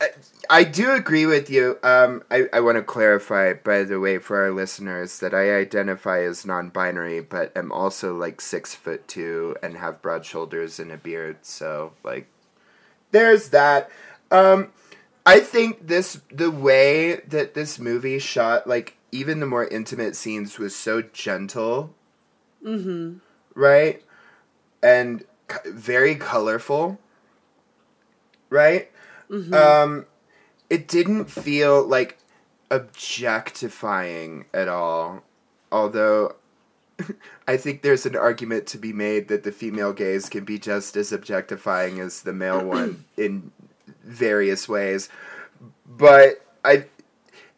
I, 0.00 0.08
I 0.48 0.64
do 0.64 0.92
agree 0.92 1.26
with 1.26 1.50
you. 1.50 1.78
Um, 1.82 2.22
I 2.30 2.46
I 2.52 2.60
want 2.60 2.76
to 2.76 2.82
clarify, 2.82 3.54
by 3.54 3.84
the 3.84 4.00
way, 4.00 4.18
for 4.18 4.42
our 4.42 4.50
listeners, 4.50 5.18
that 5.20 5.34
I 5.34 5.56
identify 5.56 6.20
as 6.22 6.46
non-binary, 6.46 7.20
but 7.20 7.56
am 7.56 7.70
also 7.72 8.16
like 8.16 8.40
six 8.40 8.74
foot 8.74 9.06
two 9.08 9.56
and 9.62 9.76
have 9.76 10.02
broad 10.02 10.24
shoulders 10.24 10.80
and 10.80 10.90
a 10.90 10.96
beard. 10.96 11.38
So 11.42 11.92
like, 12.04 12.26
there's 13.10 13.50
that. 13.50 13.90
Um. 14.30 14.72
I 15.26 15.40
think 15.40 15.86
this 15.86 16.22
the 16.32 16.50
way 16.50 17.16
that 17.28 17.52
this 17.52 17.78
movie 17.78 18.18
shot 18.18 18.66
like 18.66 18.96
even 19.12 19.38
the 19.38 19.46
more 19.46 19.66
intimate 19.66 20.16
scenes 20.16 20.58
was 20.58 20.74
so 20.74 21.02
gentle. 21.02 21.94
Mm-hmm. 22.64 23.18
Right? 23.54 24.02
And 24.82 25.24
c- 25.50 25.70
very 25.70 26.14
colorful. 26.16 26.98
Right? 28.50 28.90
Um 29.52 30.06
it 30.68 30.86
didn't 30.86 31.26
feel 31.26 31.84
like 31.84 32.18
objectifying 32.70 34.44
at 34.52 34.68
all. 34.68 35.22
Although 35.72 36.36
I 37.48 37.56
think 37.56 37.82
there's 37.82 38.06
an 38.06 38.16
argument 38.16 38.66
to 38.68 38.78
be 38.78 38.92
made 38.92 39.28
that 39.28 39.42
the 39.42 39.52
female 39.52 39.92
gaze 39.92 40.28
can 40.28 40.44
be 40.44 40.58
just 40.58 40.96
as 40.96 41.12
objectifying 41.12 42.00
as 42.00 42.22
the 42.22 42.32
male 42.32 42.64
one 42.64 43.04
in 43.16 43.50
various 44.04 44.68
ways. 44.68 45.08
But 45.86 46.44
I 46.64 46.86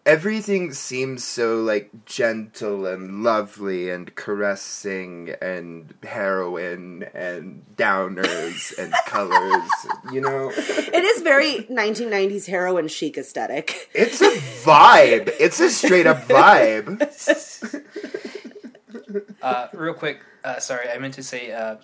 everything 0.05 0.73
seems 0.73 1.25
so 1.25 1.57
like 1.57 2.05
gentle 2.05 2.87
and 2.87 3.23
lovely 3.23 3.91
and 3.91 4.15
caressing 4.15 5.35
and 5.41 5.95
heroin 6.03 7.05
and 7.15 7.65
downers 7.77 8.77
and 8.79 8.93
colors, 9.07 9.71
you 10.13 10.21
know. 10.21 10.51
It 10.57 11.05
is 11.05 11.23
very 11.23 11.65
1990s 11.71 12.47
heroin 12.47 12.89
chic 12.89 13.17
aesthetic. 13.17 13.91
It's 13.95 14.21
a 14.21 14.31
vibe. 14.65 15.33
It's 15.39 15.61
a 15.61 15.71
straight 15.71 16.07
up 16.07 16.23
vibe. 16.29 16.99
Uh, 19.43 19.67
real 19.75 19.93
quick, 19.93 20.25
uh, 20.45 20.59
sorry, 20.61 20.89
I 20.89 20.97
meant 20.99 21.15
to 21.15 21.23
say 21.23 21.51
uh, 21.51 21.77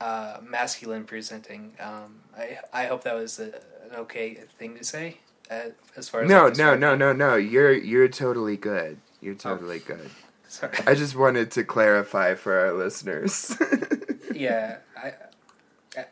uh, 0.00 0.38
masculine 0.42 1.04
presenting. 1.04 1.72
Um, 1.80 2.20
I 2.36 2.58
I 2.72 2.86
hope 2.86 3.04
that 3.04 3.14
was 3.14 3.40
a, 3.40 3.46
an 3.46 3.96
okay 3.96 4.34
thing 4.58 4.76
to 4.76 4.84
say. 4.84 5.18
Uh, 5.50 5.70
as 5.96 6.08
far 6.08 6.22
as 6.22 6.28
No, 6.30 6.46
I'm 6.46 6.52
no, 6.54 6.76
no, 6.76 6.94
no, 6.94 7.12
no. 7.12 7.34
You're 7.36 7.72
you're 7.72 8.08
totally 8.08 8.56
good. 8.56 8.98
You're 9.20 9.34
totally 9.34 9.80
good. 9.80 10.10
Sorry. 10.48 10.72
I 10.86 10.94
just 10.94 11.14
wanted 11.16 11.50
to 11.52 11.64
clarify 11.64 12.34
for 12.36 12.58
our 12.58 12.72
listeners. 12.72 13.56
yeah, 14.34 14.76
I. 14.96 15.12
I 15.96 16.04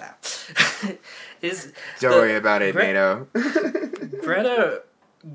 is 1.42 1.72
Don't 2.00 2.12
the- 2.12 2.16
worry 2.18 2.36
about 2.36 2.62
it, 2.62 2.72
Gre- 2.74 2.82
Nato. 2.82 3.26
Greta 4.22 4.82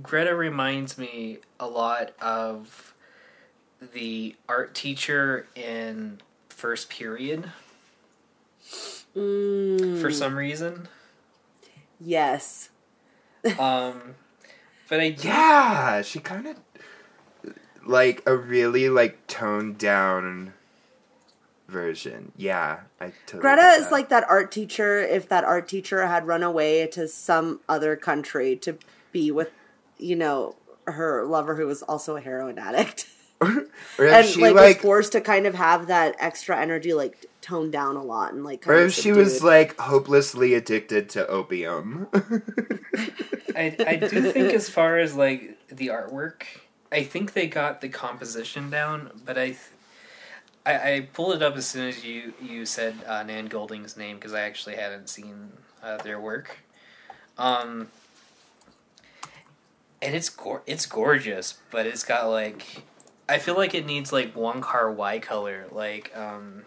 Greta 0.02 0.34
reminds 0.36 0.98
me 0.98 1.40
a 1.60 1.68
lot 1.68 2.14
of 2.22 2.94
the 3.94 4.36
art 4.48 4.74
teacher 4.74 5.48
in 5.56 6.22
first 6.50 6.90
period 6.90 7.52
Mm, 9.16 10.02
for 10.02 10.10
some 10.10 10.36
reason. 10.36 10.88
yes. 12.00 12.70
Um, 13.60 14.16
but 14.90 15.00
I 15.00 15.16
Yeah, 15.20 16.02
she 16.02 16.20
kind 16.20 16.48
of 16.48 16.58
like 17.86 18.24
a 18.26 18.36
really 18.36 18.90
like 18.90 19.28
toned 19.28 19.78
down 19.78 20.54
version. 21.68 22.32
Yeah, 22.38 22.82
I 23.00 23.12
totally. 23.26 23.42
Greta 23.42 23.62
get 23.62 23.80
is 23.82 23.92
like 23.92 24.10
that 24.10 24.26
art 24.30 24.52
teacher 24.52 25.00
if 25.00 25.28
that 25.30 25.44
art 25.44 25.68
teacher 25.68 26.06
had 26.06 26.28
run 26.28 26.44
away 26.44 26.88
to 26.88 27.08
some 27.08 27.60
other 27.68 27.96
country 27.96 28.56
to 28.58 28.78
be 29.12 29.32
with, 29.32 29.52
you 29.98 30.16
know, 30.16 30.56
her 30.86 31.26
lover 31.26 31.56
who 31.56 31.68
was 31.68 31.82
also 31.84 32.16
a 32.16 32.22
heroin 32.22 32.58
addict. 32.58 33.08
or 33.42 33.68
and 34.00 34.26
she 34.26 34.42
like, 34.42 34.56
like, 34.56 34.78
was 34.78 34.84
forced 34.84 35.12
to 35.14 35.22
kind 35.22 35.46
of 35.46 35.56
have 35.56 35.88
that 35.88 36.16
extra 36.20 36.58
energy 36.58 36.94
like 36.94 37.26
toned 37.44 37.74
down 37.74 37.98
a 37.98 38.02
lot 38.02 38.34
and 38.34 38.44
like 38.44 38.66
or 38.66 38.76
if 38.76 38.94
she 38.94 39.12
was 39.12 39.44
like 39.44 39.78
hopelessly 39.78 40.54
addicted 40.54 41.10
to 41.10 41.28
opium. 41.28 42.08
I, 43.56 43.76
I 43.86 43.96
do 43.98 44.32
think 44.32 44.54
as 44.54 44.70
far 44.70 44.98
as 44.98 45.14
like 45.14 45.58
the 45.68 45.88
artwork, 45.88 46.44
I 46.92 47.04
think 47.04 47.34
they 47.34 47.48
got 47.48 47.82
the 47.82 47.90
composition 47.90 48.70
down, 48.70 49.12
but 49.26 49.38
I, 49.38 49.48
th- 49.48 49.60
I, 50.66 50.94
I 50.94 51.08
pulled 51.12 51.36
it 51.36 51.44
up 51.44 51.56
as 51.58 51.68
soon 51.68 51.90
as 51.90 52.04
you 52.04 52.34
you 52.42 52.66
said 52.66 52.96
uh, 53.06 53.24
Nan 53.24 53.48
Goldin's 53.48 53.98
name 53.98 54.16
because 54.16 54.34
I 54.34 54.42
actually 54.42 54.78
hadn't 54.78 55.10
seen 55.10 55.52
uh, 55.84 55.98
their 55.98 56.20
work, 56.20 56.60
um, 57.38 57.90
and 60.02 60.16
it's 60.16 60.30
gor- 60.30 60.64
it's 60.66 60.86
gorgeous, 60.86 61.60
but 61.72 61.86
it's 61.86 62.04
got 62.04 62.30
like 62.30 62.84
I 63.28 63.38
feel 63.38 63.56
like 63.56 63.74
it 63.74 63.86
needs 63.86 64.14
like 64.14 64.36
one 64.36 64.62
car 64.62 64.92
Y 64.92 65.20
color, 65.20 65.66
like 65.72 66.16
um, 66.16 66.64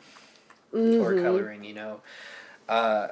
or 0.77 1.13
Mhm. 1.13 1.23
coloring, 1.23 1.65
you 1.65 1.75
know. 1.75 2.01
Uh, 2.69 3.09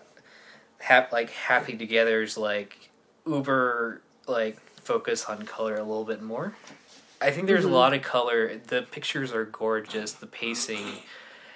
hap- 0.78 1.12
like 1.12 1.30
Happy 1.30 1.76
Together's 1.76 2.36
like 2.36 2.90
uber 3.26 4.00
like 4.26 4.58
focus 4.82 5.24
on 5.26 5.42
color 5.46 5.74
a 5.76 5.82
little 5.82 6.04
bit 6.04 6.20
more. 6.22 6.54
I 7.20 7.30
think 7.30 7.46
there's 7.46 7.64
Mhm. 7.64 7.70
a 7.70 7.74
lot 7.74 7.94
of 7.94 8.02
color. 8.02 8.56
The 8.56 8.82
pictures 8.82 9.32
are 9.32 9.44
gorgeous. 9.44 10.12
The 10.12 10.26
pacing 10.26 10.98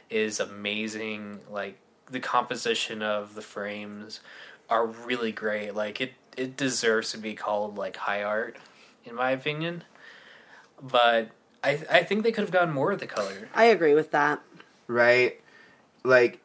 is 0.09 0.41
amazing. 0.41 1.41
Like 1.51 1.77
the 2.11 2.21
composition 2.21 3.03
of 3.03 3.35
the 3.35 3.43
frames 3.43 4.21
are 4.71 4.87
really 4.87 5.33
great. 5.33 5.75
Like 5.75 6.01
it 6.01 6.13
it 6.37 6.57
deserves 6.57 7.11
to 7.13 7.19
be 7.19 7.35
called 7.35 7.77
like 7.77 7.97
high 7.97 8.23
art 8.23 8.57
in 9.05 9.15
my 9.15 9.31
opinion. 9.33 9.85
But 10.81 11.31
I 11.65 11.83
I 11.91 12.03
think 12.05 12.23
they 12.23 12.33
could 12.33 12.43
have 12.45 12.51
gotten 12.53 12.73
more 12.73 12.93
of 12.93 13.01
the 13.01 13.07
color. 13.07 13.49
I 13.55 13.65
agree 13.65 13.95
with 13.95 14.11
that. 14.13 14.41
right? 14.87 15.39
Like 16.05 16.41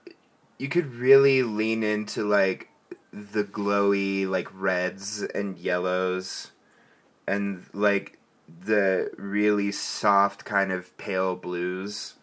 you 0.57 0.69
could 0.69 0.93
really 0.95 1.43
lean 1.43 1.83
into 1.83 2.23
like 2.23 2.69
the 3.11 3.43
glowy 3.43 4.27
like 4.27 4.47
reds 4.53 5.21
and 5.21 5.57
yellows 5.57 6.51
and 7.27 7.65
like 7.73 8.17
the 8.65 9.11
really 9.17 9.71
soft 9.71 10.45
kind 10.45 10.71
of 10.71 10.95
pale 10.97 11.35
blues. 11.35 12.15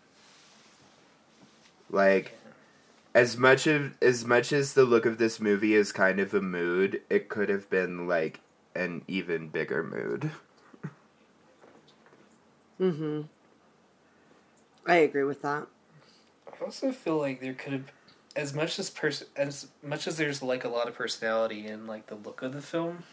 Like 1.90 2.38
as 3.14 3.36
much 3.36 3.66
of 3.66 3.96
as 4.00 4.24
much 4.24 4.52
as 4.52 4.74
the 4.74 4.84
look 4.84 5.06
of 5.06 5.18
this 5.18 5.40
movie 5.40 5.74
is 5.74 5.92
kind 5.92 6.20
of 6.20 6.34
a 6.34 6.40
mood, 6.40 7.02
it 7.10 7.28
could 7.28 7.48
have 7.48 7.68
been 7.70 8.06
like 8.06 8.40
an 8.74 9.02
even 9.08 9.48
bigger 9.48 9.82
mood. 9.82 10.30
Mm-hmm. 12.80 13.20
I 14.86 14.94
agree 14.94 15.24
with 15.24 15.42
that. 15.42 15.66
I 16.60 16.64
also 16.64 16.92
feel 16.92 17.18
like 17.18 17.40
there 17.40 17.54
could 17.54 17.72
have, 17.72 17.92
as 18.36 18.54
much 18.54 18.78
as 18.78 18.90
pers- 18.90 19.24
as 19.36 19.68
much 19.82 20.06
as 20.06 20.16
there's 20.16 20.42
like 20.42 20.64
a 20.64 20.68
lot 20.68 20.88
of 20.88 20.94
personality 20.94 21.66
in 21.66 21.86
like 21.86 22.06
the 22.06 22.14
look 22.14 22.42
of 22.42 22.52
the 22.52 22.60
film. 22.62 23.04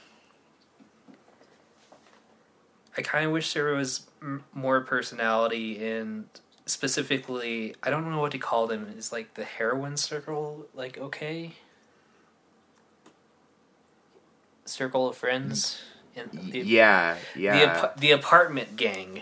I 2.97 3.01
kind 3.01 3.25
of 3.25 3.31
wish 3.31 3.53
there 3.53 3.73
was 3.73 4.07
m- 4.21 4.43
more 4.53 4.81
personality 4.81 5.73
in 5.86 6.25
specifically. 6.65 7.75
I 7.83 7.89
don't 7.89 8.10
know 8.10 8.19
what 8.19 8.31
to 8.31 8.39
call 8.39 8.67
them. 8.67 8.93
Is 8.97 9.12
like 9.12 9.36
the 9.36 9.43
heroine 9.43 9.97
circle 9.97 10.67
like 10.73 10.97
okay? 10.97 11.53
Circle 14.65 15.07
of 15.10 15.15
friends 15.15 15.79
in 16.15 16.51
the 16.51 16.60
yeah, 16.60 17.15
the, 17.36 17.41
yeah. 17.41 17.55
apa- 17.55 17.99
the 17.99 18.12
apartment 18.12 18.75
gang. 18.75 19.21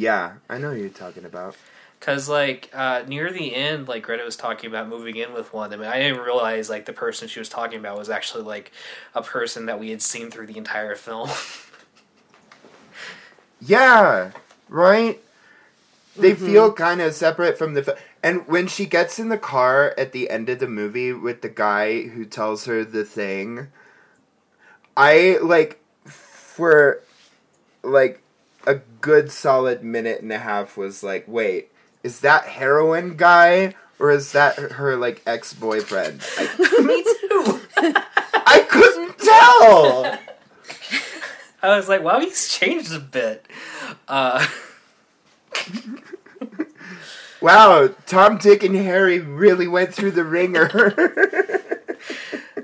Yeah, 0.00 0.32
I 0.48 0.56
know 0.56 0.72
who 0.72 0.80
you're 0.80 0.88
talking 0.88 1.26
about. 1.26 1.56
Cause 2.00 2.26
like 2.26 2.70
uh, 2.72 3.02
near 3.06 3.30
the 3.30 3.54
end, 3.54 3.86
like 3.86 4.02
Greta 4.02 4.24
was 4.24 4.34
talking 4.34 4.70
about 4.70 4.88
moving 4.88 5.16
in 5.16 5.34
with 5.34 5.52
one 5.52 5.66
of 5.66 5.70
them, 5.70 5.82
and 5.82 5.90
I 5.90 5.98
didn't 5.98 6.22
realize 6.22 6.70
like 6.70 6.86
the 6.86 6.94
person 6.94 7.28
she 7.28 7.38
was 7.38 7.50
talking 7.50 7.78
about 7.78 7.98
was 7.98 8.08
actually 8.08 8.44
like 8.44 8.72
a 9.14 9.22
person 9.22 9.66
that 9.66 9.78
we 9.78 9.90
had 9.90 10.00
seen 10.00 10.30
through 10.30 10.46
the 10.46 10.56
entire 10.56 10.96
film. 10.96 11.28
Yeah, 13.62 14.30
right? 14.70 15.20
They 16.16 16.34
feel 16.34 16.72
kind 16.72 17.02
of 17.02 17.12
separate 17.12 17.58
from 17.58 17.74
the. 17.74 17.82
Fi- 17.82 17.96
and 18.22 18.46
when 18.48 18.68
she 18.68 18.86
gets 18.86 19.18
in 19.18 19.28
the 19.28 19.36
car 19.36 19.94
at 19.98 20.12
the 20.12 20.30
end 20.30 20.48
of 20.48 20.60
the 20.60 20.66
movie 20.66 21.12
with 21.12 21.42
the 21.42 21.50
guy 21.50 22.04
who 22.04 22.24
tells 22.24 22.64
her 22.64 22.84
the 22.86 23.04
thing, 23.04 23.68
I 24.96 25.38
like 25.42 25.78
for 26.06 27.02
like 27.82 28.22
a 28.66 28.76
good 29.00 29.30
solid 29.30 29.82
minute 29.82 30.20
and 30.22 30.32
a 30.32 30.38
half 30.38 30.76
was 30.76 31.02
like, 31.02 31.24
wait, 31.26 31.70
is 32.02 32.20
that 32.20 32.44
heroin 32.44 33.16
guy 33.16 33.74
or 33.98 34.10
is 34.10 34.32
that 34.32 34.56
her 34.58 34.96
like 34.96 35.22
ex 35.26 35.52
boyfriend? 35.52 36.22
I, 36.38 36.80
Me 36.82 37.02
too. 37.20 37.60
I 38.46 38.66
couldn't 38.68 39.18
tell. 39.18 40.18
I 41.62 41.76
was 41.76 41.88
like, 41.88 42.02
wow, 42.02 42.20
he's 42.20 42.48
changed 42.48 42.92
a 42.92 43.00
bit. 43.00 43.46
Uh, 44.08 44.46
Wow, 47.40 47.88
Tom, 48.04 48.36
Dick, 48.36 48.62
and 48.64 48.76
Harry 48.76 49.18
really 49.18 49.66
went 49.66 49.94
through 49.94 50.10
the 50.10 50.24
ringer. 50.24 50.92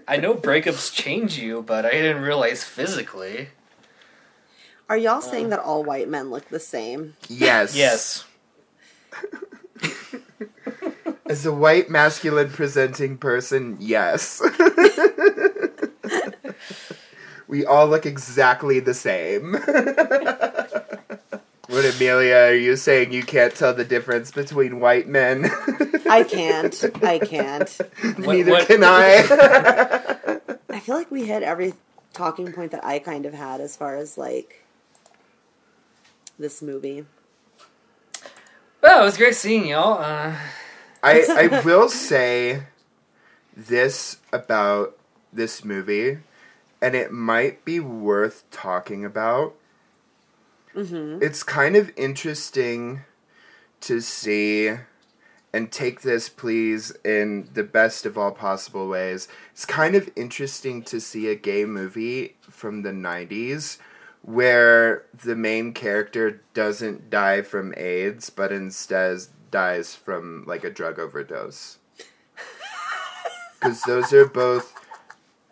I 0.07 0.19
know 0.19 0.35
breakups 0.35 0.93
change 0.93 1.39
you, 1.39 1.63
but 1.63 1.87
I 1.87 1.93
didn't 1.93 2.21
realize 2.21 2.63
physically. 2.63 3.49
Are 4.89 4.97
y'all 4.97 5.21
saying 5.21 5.49
that 5.51 5.59
all 5.59 5.83
white 5.83 6.09
men 6.09 6.31
look 6.31 6.49
the 6.49 6.61
same? 6.61 7.17
yes. 7.29 7.75
Yes. 7.77 8.25
As 11.29 11.45
a 11.45 11.53
white 11.53 11.91
masculine 11.91 12.51
presenting 12.51 13.19
person, 13.19 13.77
yes. 13.81 14.41
we 17.49 17.67
all 17.67 17.89
look 17.89 18.07
exactly 18.07 18.79
the 18.79 18.95
same. 18.95 19.53
what, 21.67 21.85
Amelia, 21.97 22.37
are 22.37 22.55
you 22.55 22.77
saying 22.77 23.11
you 23.13 23.25
can't 23.25 23.53
tell 23.57 23.75
the 23.75 23.85
difference 23.85 24.31
between 24.31 24.79
white 24.79 25.09
men? 25.09 25.51
I 26.09 26.23
can't. 26.23 26.85
I 27.03 27.19
can't. 27.19 27.81
Neither 28.19 28.53
what- 28.53 28.69
can 28.69 28.85
I. 28.85 30.39
I 30.71 30.79
feel 30.79 30.95
like 30.95 31.11
we 31.11 31.25
hit 31.25 31.43
every 31.43 31.75
talking 32.13 32.53
point 32.53 32.71
that 32.71 32.85
I 32.85 33.01
kind 33.01 33.27
of 33.27 33.35
had 33.35 33.61
as 33.61 33.77
far 33.77 33.97
as 33.97 34.17
like 34.17 34.63
this 36.39 36.63
movie. 36.63 37.05
Well, 38.83 39.03
it 39.03 39.05
was 39.05 39.17
great 39.17 39.35
seeing 39.35 39.67
y'all. 39.67 39.99
Uh, 40.03 40.37
I, 41.03 41.51
I 41.53 41.61
will 41.65 41.89
say 41.89 42.63
this 43.57 44.19
about 44.33 44.97
this 45.33 45.65
movie, 45.65 46.19
and 46.81 46.95
it 46.95 47.11
might 47.13 47.65
be 47.65 47.81
worth 47.81 48.45
talking 48.51 49.05
about. 49.05 49.55
Mm-hmm. 50.75 51.23
It's 51.23 51.43
kind 51.43 51.75
of 51.75 51.91
interesting 51.97 53.01
to 53.81 54.01
see, 54.01 54.73
and 55.53 55.73
take 55.73 56.03
this, 56.03 56.29
please, 56.29 56.93
in 57.05 57.49
the 57.55 57.65
best 57.65 58.05
of 58.05 58.19
all 58.19 58.33
possible 58.33 58.89
ways. 58.89 59.27
It's 59.53 59.65
kind 59.65 59.95
of 59.95 60.11
interesting 60.17 60.83
to 60.85 61.01
see 61.01 61.29
a 61.29 61.35
gay 61.35 61.65
movie 61.65 62.37
from 62.43 62.83
the 62.83 62.91
90s 62.91 63.79
where 64.27 65.05
the 65.23 65.37
main 65.37 65.73
character 65.73 66.43
doesn't 66.53 67.09
die 67.09 67.43
from 67.43 67.73
AIDS, 67.77 68.29
but 68.29 68.51
instead 68.51 69.19
dies 69.53 69.95
from 69.95 70.45
like 70.47 70.65
a 70.65 70.71
drug 70.71 70.99
overdose. 70.99 71.79
Because 73.59 73.83
those 73.83 74.13
are 74.13 74.27
both 74.27 74.75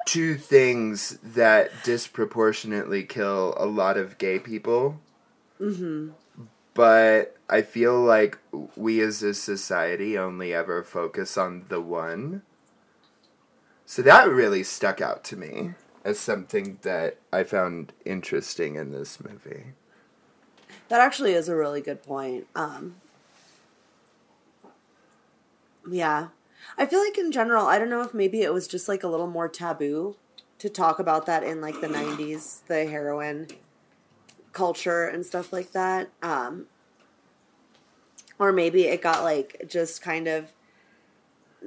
two 0.07 0.37
things 0.37 1.19
that 1.23 1.71
disproportionately 1.85 3.03
kill 3.03 3.55
a 3.57 3.65
lot 3.65 3.97
of 3.97 4.19
gay 4.19 4.39
people. 4.39 5.01
Mm-hmm. 5.59 6.11
But 6.75 7.37
I 7.49 7.63
feel 7.63 7.99
like 8.01 8.39
we 8.77 9.01
as 9.01 9.23
a 9.23 9.33
society 9.33 10.19
only 10.19 10.53
ever 10.53 10.85
focus 10.85 11.39
on 11.39 11.65
the 11.71 11.81
one. 11.81 12.43
So 13.87 14.03
that 14.03 14.29
really 14.29 14.63
stuck 14.63 15.01
out 15.01 15.25
to 15.25 15.37
me 15.37 15.73
as 16.05 16.19
something 16.19 16.79
that 16.83 17.19
I 17.33 17.45
found 17.45 17.93
interesting 18.05 18.77
in 18.77 18.93
this 18.93 19.19
movie. 19.23 19.73
That 20.88 21.01
actually 21.01 21.33
is 21.33 21.49
a 21.49 21.57
really 21.57 21.81
good 21.81 22.03
point. 22.03 22.47
Um, 22.55 22.97
yeah. 25.90 26.29
I 26.77 26.87
feel 26.87 27.01
like 27.01 27.17
in 27.17 27.33
general, 27.33 27.67
I 27.67 27.79
don't 27.79 27.90
know 27.90 28.03
if 28.03 28.12
maybe 28.12 28.43
it 28.43 28.53
was 28.53 28.69
just 28.69 28.88
like 28.88 29.03
a 29.03 29.09
little 29.09 29.27
more 29.27 29.49
taboo 29.49 30.17
to 30.59 30.69
talk 30.69 30.99
about 30.99 31.27
that 31.27 31.43
in 31.43 31.61
like 31.61 31.81
the 31.81 31.88
90s, 31.88 32.67
the 32.67 32.87
heroin 32.87 33.49
culture 34.53 35.07
and 35.07 35.25
stuff 35.25 35.53
like 35.53 35.73
that. 35.73 36.11
Um, 36.23 36.67
or 38.38 38.53
maybe 38.53 38.85
it 38.85 39.03
got 39.03 39.23
like 39.23 39.64
just 39.69 40.03
kind 40.03 40.27
of 40.27 40.53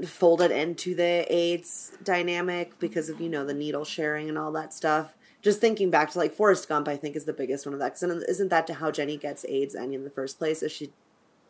folded 0.05 0.51
into 0.51 0.95
the 0.95 1.25
AIDS 1.33 1.91
dynamic 2.03 2.77
because 2.79 3.09
of, 3.09 3.19
you 3.19 3.29
know, 3.29 3.45
the 3.45 3.53
needle 3.53 3.85
sharing 3.85 4.29
and 4.29 4.37
all 4.37 4.51
that 4.51 4.73
stuff. 4.73 5.13
Just 5.41 5.61
thinking 5.61 5.89
back 5.89 6.11
to 6.11 6.17
like 6.17 6.33
Forrest 6.33 6.67
Gump, 6.67 6.87
I 6.87 6.97
think 6.97 7.15
is 7.15 7.25
the 7.25 7.33
biggest 7.33 7.65
one 7.65 7.73
of 7.73 7.79
that. 7.79 7.99
Because 7.99 8.23
isn't 8.23 8.49
that 8.49 8.67
to 8.67 8.75
how 8.75 8.91
Jenny 8.91 9.17
gets 9.17 9.45
AIDS 9.45 9.75
and 9.75 9.93
in 9.93 10.03
the 10.03 10.09
first 10.09 10.37
place? 10.37 10.61
Is 10.61 10.71
she 10.71 10.91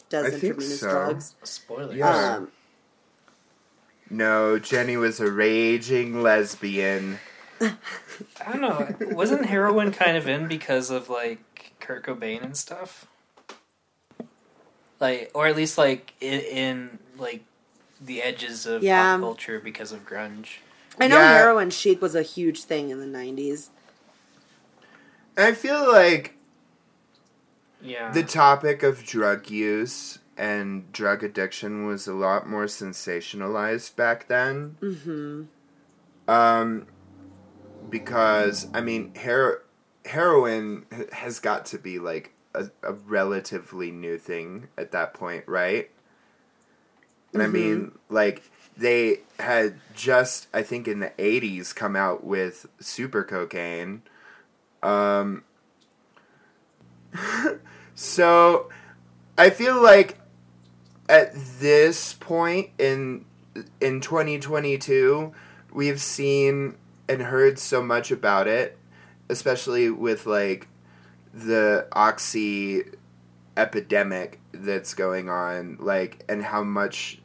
does 0.10 0.28
I 0.28 0.30
think 0.32 0.44
intravenous 0.44 0.80
so. 0.80 0.90
drugs? 0.90 1.36
Spoiler. 1.44 1.94
Yeah. 1.94 2.36
Um, 2.36 2.52
No, 4.10 4.58
Jenny 4.60 4.98
was 4.98 5.20
a 5.20 5.30
raging 5.32 6.22
lesbian. 6.22 7.20
I 7.62 7.72
don't 8.46 8.62
know. 8.62 8.96
Wasn't 9.16 9.46
heroin 9.46 9.92
kind 9.92 10.16
of 10.16 10.28
in 10.28 10.48
because 10.48 10.90
of 10.90 11.10
like 11.10 11.74
Kurt 11.80 12.06
Cobain 12.06 12.44
and 12.44 12.56
stuff? 12.56 13.08
Like, 15.00 15.32
or 15.34 15.48
at 15.48 15.56
least 15.56 15.78
like 15.78 16.14
in, 16.22 16.40
in 16.42 17.00
like 17.18 17.44
the 18.00 18.22
edges 18.22 18.66
of 18.66 18.84
Yeah. 18.84 19.14
pop 19.14 19.20
culture 19.22 19.60
because 19.60 19.92
of 19.92 20.06
grunge. 20.06 20.58
I 21.00 21.08
know 21.08 21.20
Yeah. 21.20 21.34
heroin 21.34 21.70
chic 21.70 22.02
was 22.02 22.16
a 22.16 22.22
huge 22.24 22.64
thing 22.64 22.90
in 22.90 23.00
the 23.00 23.06
90s. 23.08 23.70
I 25.38 25.54
feel 25.54 25.88
like 25.92 26.36
Yeah. 27.82 28.12
the 28.12 28.24
topic 28.24 28.82
of 28.84 29.04
drug 29.04 29.50
use 29.50 30.20
and 30.36 30.92
drug 30.92 31.24
addiction 31.24 31.86
was 31.86 32.08
a 32.08 32.14
lot 32.14 32.48
more 32.48 32.66
sensationalized 32.66 33.96
back 33.96 34.28
then. 34.28 34.78
hmm 34.80 35.44
Um, 36.28 36.88
because 37.90 38.68
I 38.74 38.82
mean, 38.82 39.14
hero- 39.16 39.62
heroin 40.06 40.86
has 41.14 41.40
got 41.40 41.66
to 41.68 41.78
be 41.78 42.00
like 42.00 42.34
a, 42.54 42.70
a 42.84 42.94
relatively 42.94 43.92
new 43.92 44.18
thing 44.18 44.68
at 44.78 44.92
that 44.92 45.14
point, 45.14 45.44
right? 45.48 45.90
And 47.38 47.44
I 47.44 47.48
Mhm. 47.48 47.52
mean, 47.52 47.92
like 48.10 48.42
they 48.76 49.20
had 49.40 49.76
just, 49.94 50.48
I 50.54 50.64
think, 50.64 50.88
in 50.88 51.00
the 51.00 51.12
'80s, 51.20 51.72
come 51.74 51.96
out 51.96 52.24
with 52.24 52.66
super 52.80 53.24
cocaine. 53.24 54.02
Um, 54.82 55.44
so 57.96 58.70
I 59.38 59.50
feel 59.52 59.82
like 59.82 60.18
at 61.10 61.32
this 61.60 62.14
point 62.14 62.70
in 62.78 63.26
in 63.82 64.02
2022 64.02 65.32
we've 65.72 66.00
seen 66.02 66.76
and 67.10 67.22
heard 67.22 67.58
so 67.58 67.82
much 67.82 68.12
about 68.12 68.48
it 68.48 68.78
especially 69.30 69.90
with 69.90 70.26
like 70.28 70.68
the 71.34 71.88
oxy 71.92 72.84
epidemic 73.56 74.40
that's 74.52 74.94
going 74.94 75.30
on 75.30 75.78
like 75.80 76.24
and 76.30 76.44
how 76.44 76.64
much 76.64 77.20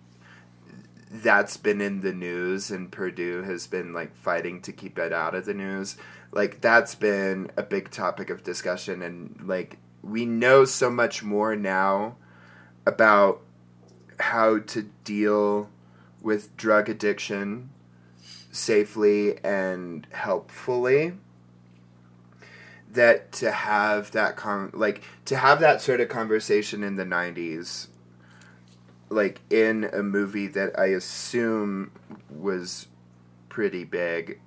that's 1.12 1.58
been 1.58 1.82
in 1.82 2.00
the 2.00 2.12
news 2.12 2.70
and 2.70 2.90
Purdue 2.90 3.42
has 3.42 3.66
been 3.66 3.92
like 3.92 4.16
fighting 4.16 4.62
to 4.62 4.72
keep 4.72 4.98
it 4.98 5.12
out 5.12 5.34
of 5.34 5.44
the 5.44 5.52
news 5.52 5.96
like 6.32 6.62
that's 6.62 6.94
been 6.94 7.50
a 7.56 7.62
big 7.62 7.90
topic 7.90 8.30
of 8.30 8.42
discussion 8.42 9.02
and 9.02 9.38
like 9.44 9.76
we 10.02 10.24
know 10.24 10.64
so 10.64 10.90
much 10.90 11.22
more 11.22 11.54
now 11.54 12.16
about 12.86 13.42
how 14.18 14.58
to 14.58 14.82
deal 15.04 15.68
with 16.22 16.56
drug 16.56 16.88
addiction 16.88 17.68
safely 18.50 19.38
and 19.44 20.06
helpfully 20.12 21.12
that 22.90 23.32
to 23.32 23.50
have 23.50 24.10
that 24.12 24.36
con 24.36 24.70
like 24.72 25.02
to 25.26 25.36
have 25.36 25.60
that 25.60 25.80
sort 25.82 26.00
of 26.00 26.08
conversation 26.08 26.82
in 26.82 26.96
the 26.96 27.04
90s 27.04 27.88
like 29.12 29.40
in 29.50 29.84
a 29.92 30.02
movie 30.02 30.48
that 30.48 30.78
I 30.78 30.86
assume 30.86 31.92
was 32.30 32.88
pretty 33.48 33.84
big 33.84 34.40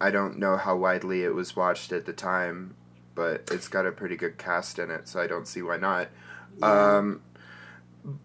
I 0.00 0.10
don't 0.10 0.38
know 0.38 0.56
how 0.56 0.76
widely 0.76 1.24
it 1.24 1.34
was 1.34 1.56
watched 1.56 1.92
at 1.92 2.06
the 2.06 2.12
time 2.12 2.74
but 3.14 3.48
it's 3.50 3.68
got 3.68 3.86
a 3.86 3.92
pretty 3.92 4.16
good 4.16 4.38
cast 4.38 4.78
in 4.78 4.90
it 4.90 5.08
so 5.08 5.20
I 5.20 5.26
don't 5.26 5.48
see 5.48 5.62
why 5.62 5.76
not 5.76 6.08
um, 6.62 7.22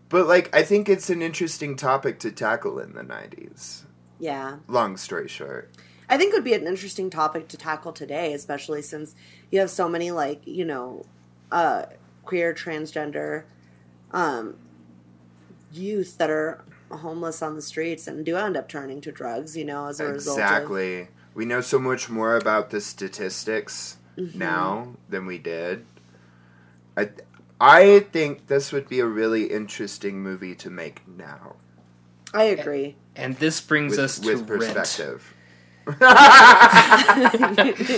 but 0.09 0.27
like, 0.27 0.55
I 0.55 0.63
think 0.63 0.89
it's 0.89 1.09
an 1.09 1.21
interesting 1.21 1.75
topic 1.75 2.19
to 2.19 2.31
tackle 2.31 2.79
in 2.79 2.93
the 2.93 3.03
'90s. 3.03 3.83
Yeah. 4.19 4.57
Long 4.67 4.97
story 4.97 5.27
short, 5.27 5.71
I 6.09 6.17
think 6.17 6.33
it 6.33 6.37
would 6.37 6.43
be 6.43 6.53
an 6.53 6.67
interesting 6.67 7.09
topic 7.09 7.47
to 7.49 7.57
tackle 7.57 7.91
today, 7.91 8.33
especially 8.33 8.81
since 8.81 9.15
you 9.51 9.59
have 9.59 9.69
so 9.69 9.89
many 9.89 10.11
like 10.11 10.41
you 10.45 10.65
know, 10.65 11.05
uh, 11.51 11.85
queer, 12.23 12.53
transgender, 12.53 13.43
um, 14.11 14.55
youth 15.71 16.17
that 16.17 16.29
are 16.29 16.63
homeless 16.91 17.41
on 17.41 17.55
the 17.55 17.61
streets 17.61 18.07
and 18.07 18.25
do 18.25 18.37
end 18.37 18.55
up 18.55 18.69
turning 18.69 19.01
to 19.01 19.11
drugs. 19.11 19.55
You 19.57 19.65
know, 19.65 19.87
as 19.87 19.99
a 19.99 20.05
result 20.07 20.39
of 20.39 20.43
exactly. 20.45 21.07
We 21.33 21.43
know 21.45 21.59
so 21.61 21.79
much 21.79 22.09
more 22.09 22.37
about 22.37 22.69
the 22.69 22.79
statistics 22.79 23.97
Mhm. 24.17 24.35
now 24.35 24.95
than 25.09 25.25
we 25.25 25.37
did. 25.37 25.85
I, 26.95 27.09
I 27.59 27.99
think 28.11 28.47
this 28.47 28.71
would 28.71 28.87
be 28.87 29.01
a 29.01 29.05
really 29.05 29.45
interesting 29.51 30.21
movie 30.23 30.55
to 30.55 30.69
make 30.69 31.05
now. 31.07 31.55
I 32.33 32.43
agree. 32.43 32.95
And 33.17 33.35
this 33.37 33.59
brings 33.59 33.91
With, 33.91 33.99
us 33.99 34.19
to 34.19 34.27
with 34.27 34.49
Rent. 34.49 34.75
perspective. 34.75 35.33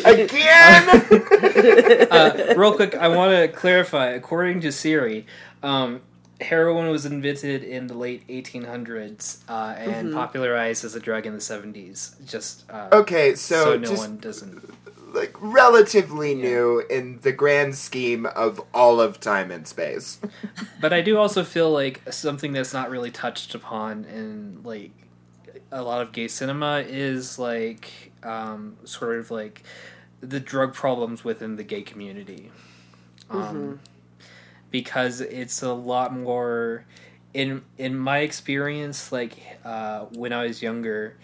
Again! 0.06 0.90
uh, 2.12 2.54
real 2.58 2.74
quick, 2.74 2.96
I 2.96 3.08
want 3.08 3.32
to 3.32 3.48
clarify. 3.48 4.08
According 4.08 4.62
to 4.62 4.72
Siri, 4.72 5.26
um, 5.68 6.02
heroin 6.40 6.90
was 6.90 7.06
invented 7.06 7.64
in 7.64 7.88
the 7.88 7.94
late 7.94 8.26
1800s 8.28 9.40
uh, 9.50 9.76
and 9.78 10.14
popularized 10.14 10.86
as 10.86 10.96
a 10.96 11.00
drug 11.00 11.26
in 11.26 11.34
the 11.34 11.40
70s. 11.40 12.24
Just 12.26 12.70
uh, 12.72 12.90
okay, 12.92 13.36
so, 13.36 13.64
so 13.64 13.78
no 13.78 13.88
just 13.88 13.98
one 13.98 14.18
doesn't. 14.18 15.14
like 15.14 15.36
relatively 15.40 16.36
new 16.36 16.80
in 16.90 17.20
the 17.22 17.32
grand 17.32 17.76
scheme 17.76 18.26
of 18.28 18.62
all 18.74 19.02
of 19.02 19.20
time 19.20 19.52
and 19.52 19.68
space. 19.68 20.20
But 20.80 20.94
I 20.94 21.02
do 21.02 21.18
also 21.18 21.44
feel 21.44 21.72
like 21.72 22.02
something 22.14 22.54
that's 22.54 22.72
not 22.72 22.92
really 22.92 23.10
touched 23.10 23.56
upon 23.56 24.06
in 24.06 24.62
like 24.64 24.92
a 25.72 25.82
lot 25.82 26.04
of 26.04 26.12
gay 26.12 26.28
cinema 26.28 26.84
is 26.88 27.40
like 27.40 28.12
um, 28.22 28.78
sort 28.86 29.18
of 29.18 29.32
like 29.32 29.64
the 30.22 30.40
drug 30.40 30.76
problems 30.76 31.24
within 31.24 31.56
the 31.56 31.64
gay 31.64 31.82
community. 31.82 32.52
Um, 33.32 33.80
Because 34.72 35.22
it's 35.22 35.62
a 35.64 35.74
lot 35.74 36.14
more 36.16 36.86
in 37.34 37.64
in 37.78 37.96
my 37.96 38.20
experience, 38.20 39.12
like 39.12 39.34
uh, 39.64 40.02
when 40.12 40.34
I 40.34 40.46
was 40.46 40.62
younger, 40.62 41.16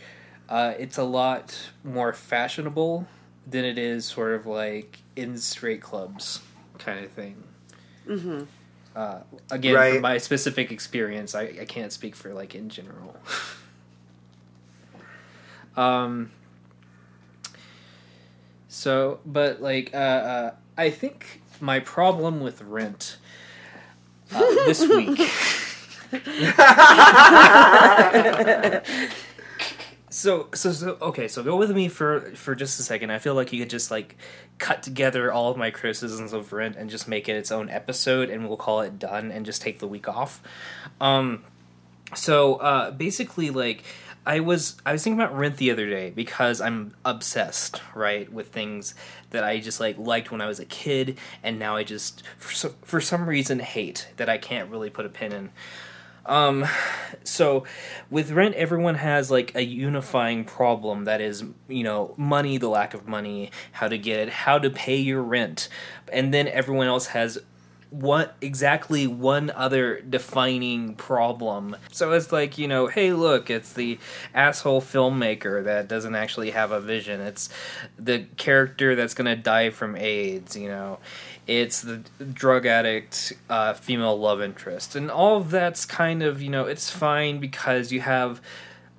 uh, 0.50 0.74
it's 0.78 0.98
a 0.98 1.04
lot 1.04 1.70
more 1.84 2.14
fashionable 2.14 3.08
than 3.48 3.66
it 3.66 3.78
is 3.78 4.06
sort 4.06 4.34
of 4.34 4.46
like 4.46 5.00
in 5.16 5.38
straight 5.38 5.82
clubs 5.82 6.42
kind 6.78 7.04
of 7.04 7.12
thing. 7.12 7.44
Mm-hmm. 8.08 8.44
Uh, 8.96 9.20
again, 9.50 9.74
Right. 9.74 9.94
from 9.94 10.02
my 10.04 10.18
specific 10.20 10.72
experience, 10.72 11.34
I, 11.36 11.44
I 11.62 11.66
can't 11.66 11.92
speak 11.92 12.16
for 12.16 12.34
like 12.34 12.54
in 12.56 12.70
general. 12.70 13.16
um. 15.76 16.32
So, 18.68 19.20
but 19.26 19.62
like, 19.62 19.92
uh, 19.94 19.98
uh, 19.98 20.52
I 20.78 20.90
think 20.90 21.42
my 21.62 21.80
problem 21.80 22.40
with 22.40 22.62
Rent 22.62 23.18
uh, 24.36 24.40
this 24.66 24.88
week. 24.88 25.20
So, 30.14 30.48
so, 30.54 30.72
so, 30.72 30.98
okay. 31.02 31.28
So, 31.28 31.42
go 31.42 31.56
with 31.56 31.72
me 31.72 31.88
for 31.88 32.32
for 32.36 32.54
just 32.54 32.80
a 32.80 32.84
second. 32.84 33.10
I 33.10 33.18
feel 33.18 33.34
like 33.34 33.52
you 33.52 33.58
could 33.60 33.72
just 33.72 33.90
like 33.90 34.16
cut 34.60 34.84
together 34.84 35.34
all 35.34 35.50
of 35.50 35.58
my 35.58 35.72
criticisms 35.72 36.34
of 36.34 36.54
Rent 36.54 36.76
and 36.76 36.88
just 36.88 37.08
make 37.08 37.28
it 37.28 37.36
its 37.36 37.52
own 37.52 37.68
episode, 37.68 38.30
and 38.30 38.48
we'll 38.48 38.56
call 38.56 38.82
it 38.82 39.00
done, 39.00 39.32
and 39.32 39.44
just 39.44 39.64
take 39.64 39.80
the 39.80 39.88
week 39.88 40.08
off. 40.08 40.40
Um, 41.02 41.44
so 42.16 42.56
uh, 42.58 42.92
basically, 42.92 43.50
like 43.50 43.84
I 44.26 44.40
was 44.40 44.78
I 44.86 44.94
was 44.94 45.04
thinking 45.04 45.20
about 45.20 45.38
Rent 45.38 45.58
the 45.58 45.72
other 45.72 45.90
day 45.90 46.10
because 46.10 46.62
I'm 46.62 46.94
obsessed, 47.04 47.82
right, 47.94 48.32
with 48.32 48.50
things 48.50 48.96
that 49.32 49.44
I 49.44 49.60
just 49.60 49.80
like 49.80 49.98
liked 49.98 50.32
when 50.32 50.42
I 50.42 50.48
was 50.48 50.60
a 50.60 50.66
kid, 50.66 51.18
and 51.44 51.60
now 51.60 51.76
I 51.76 51.84
just 51.84 52.24
for, 52.38 52.54
so, 52.54 52.76
for 52.84 53.02
some 53.02 53.28
reason 53.28 53.60
hate 53.60 54.08
that 54.18 54.30
I 54.30 54.38
can't 54.38 54.70
really 54.70 54.90
put 54.90 55.06
a 55.06 55.10
pin 55.10 55.34
in. 55.34 55.50
Um, 56.26 56.66
so 57.26 57.66
with 58.10 58.32
rent, 58.32 58.56
everyone 58.56 58.96
has 58.96 59.30
like 59.30 59.54
a 59.56 59.64
unifying 59.64 60.46
problem 60.46 61.04
that 61.04 61.20
is, 61.20 61.44
you 61.68 61.84
know, 61.84 62.14
money, 62.18 62.58
the 62.58 62.70
lack 62.70 62.94
of 62.94 63.08
money, 63.08 63.52
how 63.74 63.90
to 63.90 63.98
get 63.98 64.20
it, 64.20 64.30
how 64.30 64.58
to 64.58 64.70
pay 64.70 64.96
your 64.96 65.22
rent, 65.22 65.68
and 66.14 66.34
then 66.34 66.48
everyone 66.48 66.88
else 66.88 67.08
has 67.08 67.40
what 67.94 68.36
exactly 68.42 69.06
one 69.06 69.52
other 69.52 70.02
defining 70.02 70.96
problem. 70.96 71.76
So 71.92 72.12
it's 72.14 72.32
like, 72.32 72.58
you 72.58 72.68
know, 72.68 72.88
hey, 72.88 73.14
look, 73.14 73.52
it's 73.52 73.74
the 73.74 74.00
asshole 74.34 74.82
filmmaker 74.82 75.64
that 75.64 75.88
doesn't 75.88 76.16
actually 76.16 76.50
have 76.52 76.72
a 76.72 76.82
vision. 76.82 77.22
It's 77.22 77.50
the 78.00 78.26
character 78.36 78.96
that's 78.96 79.14
going 79.14 79.28
to 79.28 79.36
die 79.36 79.70
from 79.70 79.96
AIDS, 79.96 80.56
you 80.56 80.70
know. 80.70 80.98
It's 81.46 81.82
the 81.82 81.98
drug 82.34 82.66
addict 82.66 83.34
uh, 83.48 83.74
female 83.74 84.20
love 84.20 84.42
interest. 84.42 84.96
And 84.96 85.12
all 85.12 85.42
that's 85.42 85.86
kind 85.86 86.24
of, 86.24 86.42
you 86.42 86.50
know, 86.50 86.66
it's 86.66 86.90
fine 86.90 87.40
because 87.40 87.92
you 87.92 88.02
have 88.02 88.42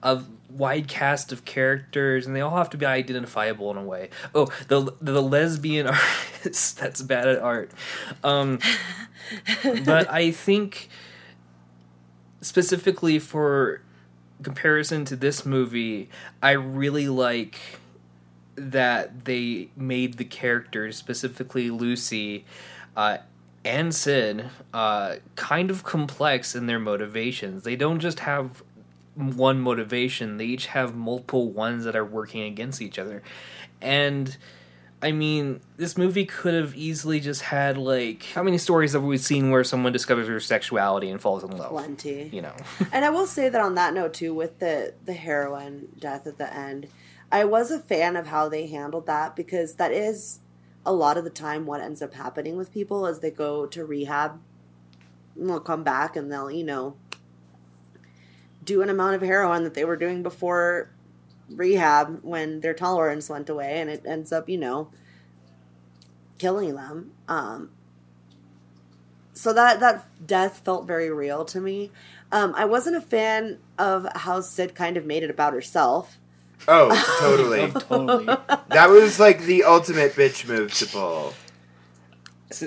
a 0.04 0.22
wide 0.54 0.88
cast 0.88 1.32
of 1.32 1.44
characters 1.44 2.26
and 2.26 2.34
they 2.34 2.40
all 2.40 2.56
have 2.56 2.70
to 2.70 2.76
be 2.76 2.86
identifiable 2.86 3.70
in 3.70 3.76
a 3.76 3.82
way. 3.82 4.08
Oh, 4.34 4.46
the 4.68 4.94
the 5.00 5.22
lesbian 5.22 5.86
artist 6.42 6.78
that's 6.78 7.02
bad 7.02 7.28
at 7.28 7.40
art. 7.40 7.72
Um 8.22 8.58
but 9.84 10.10
I 10.10 10.30
think 10.30 10.88
specifically 12.40 13.18
for 13.18 13.82
comparison 14.42 15.04
to 15.06 15.16
this 15.16 15.44
movie, 15.44 16.08
I 16.42 16.52
really 16.52 17.08
like 17.08 17.58
that 18.56 19.24
they 19.24 19.70
made 19.76 20.14
the 20.14 20.24
characters, 20.24 20.96
specifically 20.96 21.70
Lucy 21.70 22.44
uh, 22.96 23.18
and 23.64 23.94
Sid, 23.94 24.50
uh, 24.72 25.16
kind 25.34 25.70
of 25.70 25.82
complex 25.82 26.54
in 26.54 26.66
their 26.66 26.78
motivations. 26.78 27.64
They 27.64 27.76
don't 27.76 27.98
just 27.98 28.20
have 28.20 28.62
one 29.16 29.60
motivation, 29.60 30.36
they 30.36 30.46
each 30.46 30.66
have 30.66 30.94
multiple 30.94 31.50
ones 31.50 31.84
that 31.84 31.96
are 31.96 32.04
working 32.04 32.42
against 32.42 32.82
each 32.82 32.98
other. 32.98 33.22
And 33.80 34.36
I 35.02 35.12
mean, 35.12 35.60
this 35.76 35.98
movie 35.98 36.24
could 36.24 36.54
have 36.54 36.74
easily 36.74 37.20
just 37.20 37.42
had 37.42 37.76
like 37.76 38.24
how 38.34 38.42
many 38.42 38.56
stories 38.56 38.94
have 38.94 39.02
we 39.02 39.18
seen 39.18 39.50
where 39.50 39.62
someone 39.62 39.92
discovers 39.92 40.26
their 40.26 40.40
sexuality 40.40 41.10
and 41.10 41.20
falls 41.20 41.44
in 41.44 41.50
love? 41.56 41.70
Plenty. 41.70 42.30
You 42.32 42.42
know. 42.42 42.56
And 42.92 43.04
I 43.04 43.10
will 43.10 43.26
say 43.26 43.48
that 43.48 43.60
on 43.60 43.74
that 43.74 43.92
note 43.92 44.14
too, 44.14 44.34
with 44.34 44.58
the 44.60 44.94
the 45.04 45.12
heroin 45.12 45.88
death 45.98 46.26
at 46.26 46.38
the 46.38 46.52
end, 46.52 46.88
I 47.30 47.44
was 47.44 47.70
a 47.70 47.78
fan 47.78 48.16
of 48.16 48.28
how 48.28 48.48
they 48.48 48.66
handled 48.66 49.06
that 49.06 49.36
because 49.36 49.74
that 49.74 49.92
is 49.92 50.40
a 50.86 50.92
lot 50.92 51.16
of 51.18 51.24
the 51.24 51.30
time 51.30 51.66
what 51.66 51.80
ends 51.80 52.00
up 52.02 52.14
happening 52.14 52.56
with 52.56 52.72
people 52.72 53.06
as 53.06 53.20
they 53.20 53.30
go 53.30 53.66
to 53.66 53.84
rehab. 53.84 54.40
And 55.36 55.50
they'll 55.50 55.60
come 55.60 55.82
back 55.82 56.16
and 56.16 56.30
they'll, 56.30 56.50
you 56.50 56.64
know, 56.64 56.96
do 58.64 58.82
an 58.82 58.90
amount 58.90 59.14
of 59.14 59.22
heroin 59.22 59.64
that 59.64 59.74
they 59.74 59.84
were 59.84 59.96
doing 59.96 60.22
before 60.22 60.90
rehab 61.50 62.20
when 62.22 62.60
their 62.60 62.74
tolerance 62.74 63.28
went 63.28 63.48
away 63.48 63.80
and 63.80 63.90
it 63.90 64.02
ends 64.06 64.32
up, 64.32 64.48
you 64.48 64.58
know, 64.58 64.90
killing 66.38 66.74
them. 66.74 67.12
Um, 67.28 67.70
so 69.32 69.52
that 69.52 69.80
that 69.80 70.26
death 70.26 70.62
felt 70.64 70.86
very 70.86 71.10
real 71.10 71.44
to 71.46 71.60
me. 71.60 71.90
Um, 72.32 72.54
I 72.56 72.64
wasn't 72.64 72.96
a 72.96 73.00
fan 73.00 73.58
of 73.78 74.06
how 74.14 74.40
Sid 74.40 74.74
kind 74.74 74.96
of 74.96 75.04
made 75.04 75.22
it 75.22 75.30
about 75.30 75.52
herself. 75.52 76.18
Oh, 76.66 76.88
totally. 77.20 77.70
totally. 77.80 78.26
that 78.68 78.88
was 78.88 79.20
like 79.20 79.40
the 79.42 79.64
ultimate 79.64 80.14
bitch 80.14 80.48
move 80.48 80.72
to 80.74 80.86
pull. 80.86 81.34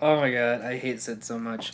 oh 0.00 0.16
my 0.20 0.30
god, 0.30 0.60
I 0.62 0.76
hate 0.76 1.00
Sid 1.00 1.24
so 1.24 1.38
much. 1.38 1.72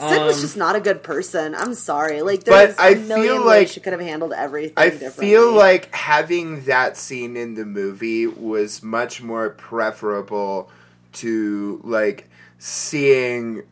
Sid 0.00 0.22
was 0.22 0.36
Um, 0.36 0.40
just 0.42 0.56
not 0.56 0.76
a 0.76 0.80
good 0.80 1.02
person. 1.02 1.54
I'm 1.54 1.74
sorry. 1.74 2.22
Like 2.22 2.44
there's 2.44 2.76
I 2.78 2.88
a 2.90 2.96
feel 2.96 3.06
million 3.18 3.36
like- 3.40 3.46
ways 3.46 3.72
she 3.72 3.80
could 3.80 3.92
have 3.92 4.00
handled 4.00 4.32
everything. 4.32 4.74
I 4.76 4.90
feel 4.90 5.52
like 5.52 5.94
having 5.94 6.64
that 6.64 6.96
scene 6.96 7.36
in 7.36 7.54
the 7.54 7.66
movie 7.66 8.26
was 8.26 8.82
much 8.82 9.22
more 9.22 9.50
preferable 9.50 10.70
to 11.14 11.80
like 11.84 12.28
seeing 12.58 13.62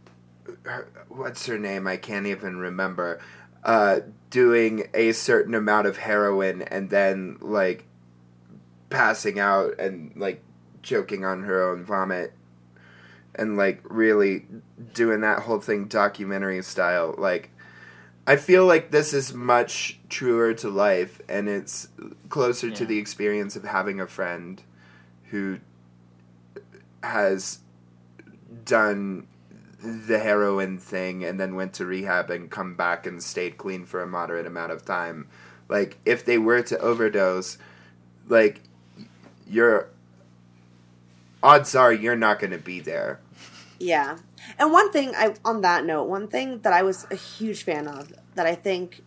her- 0.64 0.88
what's 1.08 1.46
her 1.46 1.58
name? 1.58 1.86
I 1.86 1.96
can't 1.96 2.26
even 2.26 2.58
remember. 2.58 3.20
Uh, 3.64 4.00
doing 4.30 4.88
a 4.94 5.12
certain 5.12 5.54
amount 5.54 5.86
of 5.86 5.96
heroin 5.96 6.60
and 6.62 6.90
then 6.90 7.38
like 7.40 7.84
passing 8.90 9.38
out 9.38 9.78
and 9.78 10.12
like 10.16 10.42
choking 10.82 11.24
on 11.24 11.42
her 11.42 11.70
own 11.70 11.82
vomit 11.84 12.32
and 13.38 13.56
like 13.56 13.80
really 13.84 14.44
doing 14.92 15.20
that 15.20 15.40
whole 15.40 15.60
thing 15.60 15.86
documentary 15.86 16.62
style 16.62 17.14
like 17.18 17.50
I 18.26 18.36
feel 18.36 18.66
like 18.66 18.90
this 18.90 19.14
is 19.14 19.32
much 19.32 19.98
truer 20.10 20.52
to 20.54 20.68
life 20.68 21.18
and 21.30 21.48
it's 21.48 21.88
closer 22.28 22.70
to 22.70 22.84
the 22.84 22.98
experience 22.98 23.56
of 23.56 23.64
having 23.64 24.00
a 24.00 24.06
friend 24.06 24.62
who 25.30 25.60
has 27.02 27.60
done 28.66 29.26
the 29.82 30.18
heroin 30.18 30.76
thing 30.76 31.24
and 31.24 31.38
then 31.38 31.54
went 31.54 31.72
to 31.74 31.86
rehab 31.86 32.30
and 32.30 32.50
come 32.50 32.74
back 32.74 33.06
and 33.06 33.22
stayed 33.22 33.56
clean 33.56 33.86
for 33.86 34.02
a 34.02 34.06
moderate 34.06 34.46
amount 34.46 34.72
of 34.72 34.84
time. 34.84 35.26
Like 35.70 35.96
if 36.04 36.24
they 36.24 36.36
were 36.36 36.62
to 36.62 36.78
overdose, 36.80 37.56
like 38.28 38.60
your 39.48 39.88
odds 41.42 41.74
are 41.74 41.92
you're 41.92 42.16
not 42.16 42.40
going 42.40 42.50
to 42.50 42.58
be 42.58 42.80
there. 42.80 43.20
Yeah. 43.78 44.18
And 44.58 44.72
one 44.72 44.90
thing 44.92 45.14
I 45.16 45.34
on 45.44 45.60
that 45.62 45.84
note, 45.84 46.04
one 46.04 46.28
thing 46.28 46.60
that 46.60 46.72
I 46.72 46.82
was 46.82 47.06
a 47.10 47.14
huge 47.14 47.62
fan 47.62 47.86
of 47.86 48.12
that 48.34 48.46
I 48.46 48.54
think 48.54 49.02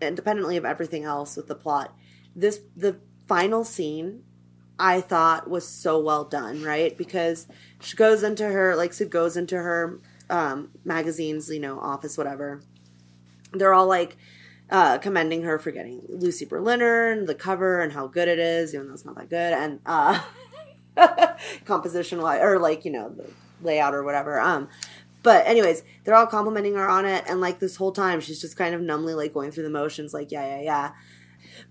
independently 0.00 0.56
of 0.56 0.64
everything 0.64 1.04
else 1.04 1.36
with 1.36 1.46
the 1.46 1.54
plot, 1.54 1.94
this 2.34 2.60
the 2.76 2.98
final 3.26 3.64
scene 3.64 4.24
I 4.78 5.00
thought 5.00 5.50
was 5.50 5.66
so 5.66 6.00
well 6.00 6.24
done, 6.24 6.62
right? 6.62 6.96
Because 6.96 7.46
she 7.80 7.96
goes 7.96 8.22
into 8.22 8.44
her 8.44 8.76
like 8.76 8.92
Sid 8.92 9.10
goes 9.10 9.36
into 9.36 9.56
her 9.56 10.00
um, 10.30 10.70
magazines, 10.84 11.50
you 11.50 11.60
know, 11.60 11.78
office, 11.78 12.18
whatever. 12.18 12.60
They're 13.52 13.74
all 13.74 13.86
like 13.86 14.16
uh, 14.70 14.98
commending 14.98 15.42
her 15.42 15.58
for 15.58 15.70
getting 15.70 16.02
Lucy 16.08 16.44
Berliner 16.44 17.10
and 17.10 17.26
the 17.26 17.34
cover 17.34 17.80
and 17.80 17.92
how 17.92 18.06
good 18.06 18.28
it 18.28 18.38
is, 18.38 18.74
even 18.74 18.88
though 18.88 18.94
it's 18.94 19.04
not 19.04 19.16
that 19.16 19.30
good, 19.30 19.52
and 19.52 19.80
uh, 19.86 20.20
composition 21.64 22.20
wise 22.20 22.40
or 22.42 22.58
like 22.58 22.84
you 22.84 22.90
know 22.90 23.14
layout 23.62 23.94
or 23.94 24.02
whatever. 24.02 24.40
Um, 24.40 24.68
but 25.22 25.46
anyways, 25.46 25.82
they're 26.04 26.14
all 26.14 26.26
complimenting 26.26 26.74
her 26.74 26.88
on 26.88 27.04
it, 27.04 27.24
and 27.28 27.40
like 27.40 27.58
this 27.58 27.76
whole 27.76 27.92
time, 27.92 28.20
she's 28.20 28.40
just 28.40 28.56
kind 28.56 28.74
of 28.74 28.80
numbly 28.80 29.14
like 29.14 29.34
going 29.34 29.50
through 29.50 29.64
the 29.64 29.70
motions, 29.70 30.14
like 30.14 30.30
yeah, 30.30 30.56
yeah, 30.56 30.62
yeah. 30.62 30.92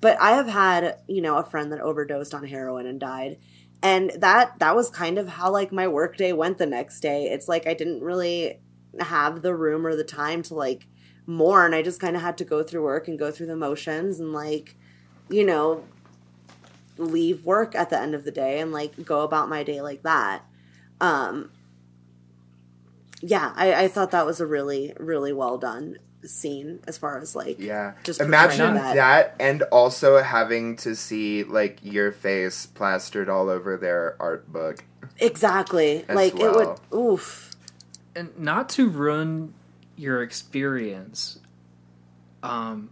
But 0.01 0.19
I 0.19 0.31
have 0.31 0.47
had 0.47 0.99
you 1.07 1.21
know 1.21 1.37
a 1.37 1.45
friend 1.45 1.71
that 1.71 1.79
overdosed 1.79 2.33
on 2.33 2.45
heroin 2.45 2.85
and 2.85 2.99
died, 2.99 3.37
and 3.81 4.11
that 4.17 4.59
that 4.59 4.75
was 4.75 4.89
kind 4.89 5.17
of 5.17 5.27
how 5.27 5.51
like 5.51 5.71
my 5.71 5.87
work 5.87 6.17
day 6.17 6.33
went 6.33 6.57
the 6.57 6.65
next 6.65 6.99
day. 6.99 7.25
It's 7.25 7.47
like 7.47 7.67
I 7.67 7.73
didn't 7.73 8.01
really 8.01 8.59
have 8.99 9.41
the 9.41 9.55
room 9.55 9.85
or 9.85 9.95
the 9.95 10.03
time 10.03 10.41
to 10.43 10.55
like 10.55 10.87
mourn. 11.25 11.73
I 11.73 11.81
just 11.81 11.99
kind 11.99 12.15
of 12.15 12.21
had 12.21 12.37
to 12.39 12.45
go 12.45 12.63
through 12.63 12.83
work 12.83 13.07
and 13.07 13.19
go 13.19 13.31
through 13.31 13.47
the 13.47 13.55
motions 13.55 14.19
and 14.19 14.33
like 14.33 14.75
you 15.29 15.45
know 15.45 15.83
leave 16.97 17.45
work 17.45 17.75
at 17.75 17.89
the 17.89 17.99
end 17.99 18.15
of 18.15 18.23
the 18.23 18.31
day 18.31 18.59
and 18.59 18.71
like 18.71 19.05
go 19.05 19.21
about 19.21 19.49
my 19.49 19.63
day 19.63 19.81
like 19.81 20.03
that. 20.03 20.43
Um, 20.99 21.51
yeah, 23.21 23.53
I, 23.55 23.73
I 23.85 23.87
thought 23.87 24.11
that 24.11 24.25
was 24.25 24.39
a 24.39 24.45
really, 24.45 24.93
really 24.99 25.33
well 25.33 25.57
done 25.57 25.97
scene 26.25 26.79
as 26.87 26.97
far 26.97 27.19
as 27.19 27.35
like 27.35 27.59
Yeah. 27.59 27.93
Just 28.03 28.19
Imagine 28.19 28.73
that. 28.73 28.95
that. 28.95 29.35
and 29.39 29.61
also 29.63 30.21
having 30.21 30.75
to 30.77 30.95
see 30.95 31.43
like 31.43 31.79
your 31.83 32.11
face 32.11 32.65
plastered 32.65 33.29
all 33.29 33.49
over 33.49 33.77
their 33.77 34.15
art 34.19 34.51
book. 34.51 34.83
exactly 35.19 36.03
As 36.07 36.15
like 36.15 36.33
it 36.39 36.51
would 36.51 36.77
oof 36.93 37.51
and 38.15 38.37
not 38.37 38.67
to 38.69 38.89
ruin 38.89 39.53
your 39.95 40.21
experience 40.21 41.39
um 42.43 42.89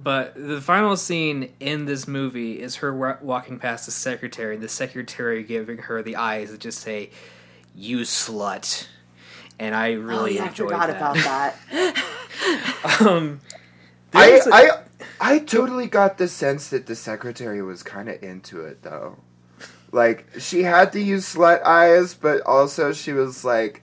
but 0.00 0.34
the 0.36 0.60
final 0.60 0.96
scene 0.96 1.52
in 1.58 1.84
this 1.86 2.06
movie 2.06 2.60
is 2.60 2.76
her 2.76 2.94
wa- 2.94 3.16
walking 3.20 3.58
past 3.58 3.86
the 3.86 3.92
secretary 3.92 4.54
and 4.54 4.62
the 4.62 4.68
secretary 4.68 5.42
giving 5.42 5.78
her 5.78 6.02
the 6.02 6.14
eyes 6.16 6.50
that 6.52 6.60
just 6.60 6.80
say 6.80 7.10
you 7.74 7.98
slut. 8.00 8.86
And 9.58 9.74
i 9.74 9.94
oh 9.94 10.00
really 10.00 10.36
yeah 10.36 10.44
I 10.44 10.48
enjoyed 10.48 10.68
forgot 10.70 10.86
that 10.86 10.96
about 10.96 11.16
that. 11.16 13.00
um 13.00 13.40
I, 14.14 14.26
there's 14.30 14.46
a- 14.46 14.54
I 14.54 14.70
I 15.20 15.38
totally 15.40 15.86
got 15.88 16.18
the 16.18 16.28
sense 16.28 16.68
that 16.68 16.86
the 16.86 16.94
secretary 16.94 17.60
was 17.60 17.82
kind 17.82 18.08
of 18.08 18.22
into 18.22 18.60
it 18.64 18.82
though. 18.82 19.16
Like 19.90 20.26
she 20.38 20.62
had 20.62 20.92
to 20.92 21.00
use 21.00 21.34
slut 21.34 21.62
eyes, 21.64 22.14
but 22.14 22.40
also 22.42 22.92
she 22.92 23.12
was 23.12 23.44
like, 23.44 23.82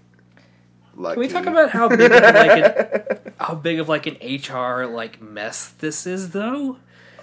"Lucky." 0.96 1.14
Can 1.16 1.20
we 1.22 1.28
talk 1.28 1.46
about 1.46 1.70
how 1.72 1.90
big 1.90 2.12
of 2.12 2.22
like 2.24 2.64
an, 2.64 3.34
how 3.40 3.56
big 3.56 3.80
of 3.80 3.90
like 3.90 4.06
an 4.08 4.18
HR 4.22 4.86
like 4.86 5.22
mess 5.22 5.68
this 5.80 6.06
is 6.08 6.32
though? 6.32 6.78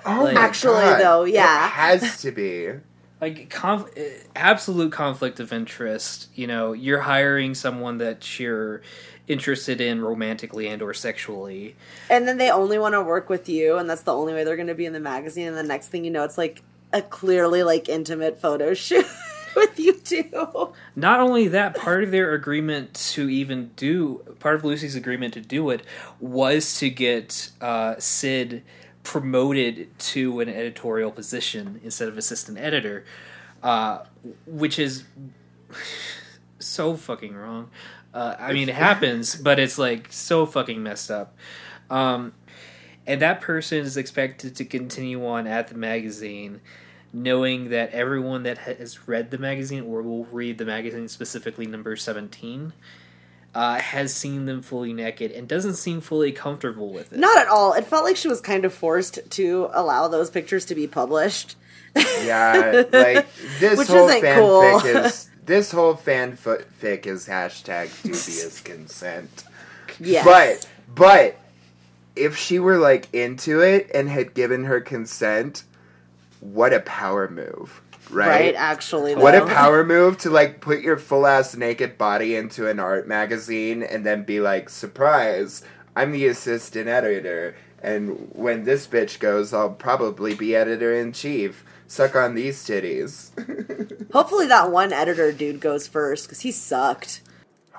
oh 0.07 0.25
like- 0.25 0.37
Actually, 0.37 0.83
God, 0.83 1.01
though, 1.01 1.25
yeah. 1.25 1.67
it 1.67 1.71
has 1.71 2.21
to 2.23 2.31
be. 2.33 2.69
Like 3.23 3.51
conf- 3.51 3.89
absolute 4.35 4.91
conflict 4.91 5.39
of 5.39 5.53
interest. 5.53 6.27
You 6.35 6.49
know, 6.49 6.73
you're 6.73 7.03
hiring 7.03 7.55
someone 7.55 7.99
that 7.99 8.41
you're 8.41 8.83
interested 9.29 9.81
in 9.81 10.01
romantically 10.01 10.67
and 10.67 10.83
or 10.83 10.93
sexually. 10.93 11.77
and 12.11 12.27
then 12.27 12.37
they 12.39 12.51
only 12.51 12.81
want 12.81 12.95
to 12.95 13.01
work 13.01 13.29
with 13.31 13.49
you 13.49 13.77
and 13.79 13.89
that's 13.89 14.03
the 14.03 14.13
only 14.13 14.33
way 14.35 14.43
they're 14.43 14.57
going 14.57 14.67
to 14.67 14.75
be 14.75 14.87
in 14.87 14.93
the 14.93 14.99
magazine 14.99 15.47
and 15.47 15.57
the 15.57 15.63
next 15.63 15.87
thing 15.87 16.05
you 16.05 16.11
know 16.11 16.25
it's 16.25 16.37
like 16.37 16.63
a 16.93 17.01
clearly 17.01 17.63
like 17.63 17.89
intimate 17.89 18.41
photo 18.41 18.75
shoot 18.75 19.07
with 19.57 19.79
you 19.79 19.95
two 19.95 20.73
Not 20.97 21.21
only 21.21 21.49
that, 21.49 21.77
part 21.77 22.03
of 22.03 22.11
their 22.11 22.33
agreement 22.35 22.95
to 23.13 23.29
even 23.29 23.71
do 23.77 24.19
part 24.41 24.55
of 24.57 24.65
Lucy's 24.65 24.97
agreement 24.97 25.35
to 25.35 25.41
do 25.41 25.71
it 25.71 25.83
was 26.21 26.79
to 26.79 26.91
get 26.91 27.51
uh, 27.61 27.97
Sid 27.99 28.63
promoted 29.05 29.99
to 29.99 30.41
an 30.41 30.49
editorial 30.49 31.11
position 31.11 31.81
instead 31.83 32.09
of 32.09 32.17
assistant 32.17 32.59
editor, 32.59 33.05
uh, 33.63 34.01
which 34.47 34.79
is 34.79 35.05
so 36.59 36.97
fucking 36.97 37.35
wrong. 37.35 37.71
Uh, 38.15 38.37
I 38.39 38.53
mean, 38.53 38.69
it 38.69 38.75
happens, 38.75 39.35
but 39.43 39.59
it's 39.59 39.79
like 39.79 40.09
so 40.13 40.47
fucking 40.47 40.83
messed 40.83 41.11
up. 41.11 41.37
Um, 41.91 42.35
and 43.07 43.21
that 43.21 43.41
person 43.41 43.79
is 43.79 43.97
expected 43.97 44.55
to 44.57 44.65
continue 44.65 45.27
on 45.27 45.47
at 45.47 45.69
the 45.69 45.75
magazine, 45.75 46.61
knowing 47.13 47.71
that 47.71 47.91
everyone 47.91 48.43
that 48.45 48.59
has 48.59 49.07
read 49.07 49.31
the 49.31 49.39
magazine 49.39 49.83
or 49.83 50.03
will 50.03 50.25
read 50.27 50.59
the 50.59 50.65
magazine, 50.65 51.09
specifically 51.09 51.67
number 51.67 51.95
17, 51.97 52.73
uh, 53.55 53.75
has 53.79 54.15
seen 54.15 54.47
them 54.47 54.63
fully 54.63 54.93
naked 54.95 55.31
and 55.31 55.47
doesn't 55.47 55.75
seem 55.75 56.01
fully 56.01 56.33
comfortable 56.33 56.91
with 56.91 57.13
it. 57.13 57.19
not 57.19 57.37
at 57.37 57.49
all 57.49 57.75
it 57.75 57.85
felt 57.87 58.03
like 58.03 58.17
she 58.17 58.27
was 58.29 58.41
kind 58.41 58.65
of 58.65 58.73
forced 58.73 59.19
to 59.31 59.69
allow 59.75 60.09
those 60.09 60.31
pictures 60.31 60.65
to 60.65 60.75
be 60.75 60.87
published 60.87 61.55
Yeah, 62.25 62.85
like 62.93 63.27
this 63.61 63.79
Which 63.79 63.89
whole 63.89 64.09
isn't 64.09 64.23
fanfic 64.23 64.35
cool. 64.39 65.05
is 65.05 65.29
this 65.45 65.71
whole 65.71 65.95
fanfic 65.95 67.07
is 67.07 67.27
hashtag 67.29 67.91
dubious 68.03 68.61
consent. 68.65 69.45
yes 70.01 70.25
But 70.25 70.69
but 70.95 71.37
if 72.17 72.39
she 72.39 72.59
were 72.59 72.79
like 72.79 73.13
into 73.15 73.61
it 73.61 73.91
and 73.93 74.09
had 74.09 74.33
given 74.33 74.65
her 74.65 74.81
consent, 74.81 75.65
what 76.43 76.73
a 76.73 76.81
power 76.81 77.29
move, 77.29 77.81
right, 78.11 78.29
right? 78.29 78.55
actually 78.57 79.15
What 79.15 79.37
a 79.37 79.47
power 79.47 79.85
move 79.85 80.19
to 80.19 80.31
like 80.31 80.61
put 80.61 80.81
your 80.81 80.97
full 80.97 81.25
ass 81.25 81.57
naked 81.57 81.97
body 81.97 82.35
into 82.35 82.69
an 82.69 82.81
art 82.81 83.07
magazine 83.07 83.85
and 83.85 84.05
then 84.05 84.25
be 84.25 84.41
like, 84.41 84.69
surprise, 84.69 85.63
I'm 85.95 86.11
the 86.11 86.27
assistant 86.27 86.89
editor. 86.89 87.55
And 87.81 88.29
when 88.33 88.65
this 88.65 88.89
bitch 88.89 89.21
goes, 89.21 89.55
I'll 89.55 89.71
probably 89.71 90.35
be 90.35 90.57
editor 90.57 90.93
in 90.93 91.13
chief. 91.13 91.65
Suck 91.87 92.17
on 92.17 92.35
these 92.35 92.65
titties. 92.65 93.31
hopefully 94.13 94.47
that 94.49 94.73
one 94.73 94.93
editor 94.93 95.31
dude 95.31 95.61
goes 95.61 95.87
first 95.87 96.27
because 96.27 96.41
he 96.41 96.51
sucked 96.51 97.21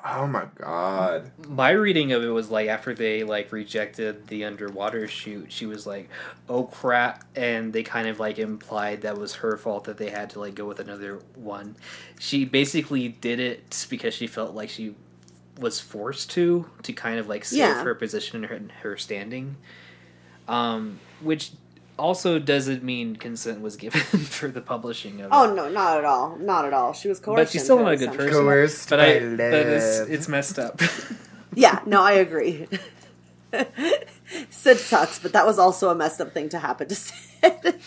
oh 0.06 0.28
my 0.28 0.46
god. 0.56 1.32
my 1.48 1.70
reading 1.72 2.12
of 2.12 2.24
it 2.24 2.28
was 2.30 2.50
like 2.50 2.68
after 2.68 2.94
they 2.94 3.24
like 3.24 3.52
rejected 3.52 4.28
the 4.28 4.44
underwater 4.44 5.08
shoot 5.08 5.52
she 5.52 5.66
was 5.66 5.88
like 5.88 6.10
oh 6.50 6.63
crap 6.66 7.24
and 7.36 7.72
they 7.72 7.84
kind 7.84 8.08
of 8.08 8.20
like 8.20 8.38
implied 8.38 9.02
that 9.02 9.18
was 9.18 9.36
her 9.36 9.56
fault 9.56 9.86
that 9.86 9.98
they 9.98 10.10
had 10.10 10.30
to 10.30 10.39
like 10.39 10.56
go 10.56 10.66
with 10.66 10.80
another 10.82 11.20
one 11.36 11.76
she 12.20 12.44
basically 12.44 13.08
did 13.08 13.39
it 13.39 13.86
because 13.89 14.13
she 14.13 14.28
felt 14.28 14.54
like 14.54 14.70
she 14.70 14.94
was 15.60 15.80
forced 15.80 16.32
to 16.32 16.66
to 16.82 16.92
kind 16.92 17.20
of 17.20 17.28
like 17.30 17.46
save 17.46 17.60
Yeah. 17.60 17.84
her 17.84 17.96
position 17.96 18.44
and 18.44 18.72
her, 18.74 18.89
her 18.89 18.98
standing 18.98 19.56
um 20.50 21.00
which 21.22 21.52
also 21.97 22.39
doesn't 22.39 22.84
mean 22.84 23.15
consent 23.15 23.62
was 23.62 23.75
given 23.75 24.01
for 24.01 24.47
the 24.47 24.62
publishing 24.62 25.21
of 25.21 25.32
oh, 25.32 25.43
it? 25.43 25.51
oh 25.51 25.53
no 25.53 25.69
not 25.69 25.97
at 25.97 26.06
all. 26.06 26.38
Not 26.38 26.65
at 26.65 26.73
all. 26.73 26.93
She 26.93 27.08
was 27.08 27.19
coerced 27.19 27.38
but 27.38 27.51
she's 27.51 27.63
still 27.63 27.79
into 27.79 27.91
not 27.91 27.93
a 27.93 27.97
good 27.97 28.17
person. 28.17 28.34
Coerced 28.34 28.89
but 28.89 28.99
i 28.99 29.19
but 29.19 29.39
it's 29.39 29.99
it's 30.10 30.27
messed 30.27 30.60
up. 30.60 30.82
Yeah, 31.56 31.82
no, 31.86 32.01
I 32.01 32.13
agree. 32.13 32.67
Sid 34.49 34.79
sucks, 34.79 35.19
but 35.19 35.34
that 35.34 35.45
was 35.45 35.60
also 35.60 35.89
a 35.89 35.95
messed 35.95 36.19
up 36.19 36.32
thing 36.32 36.49
to 36.49 36.58
happen 36.58 36.88
to 36.88 36.95
Sid. 36.95 37.79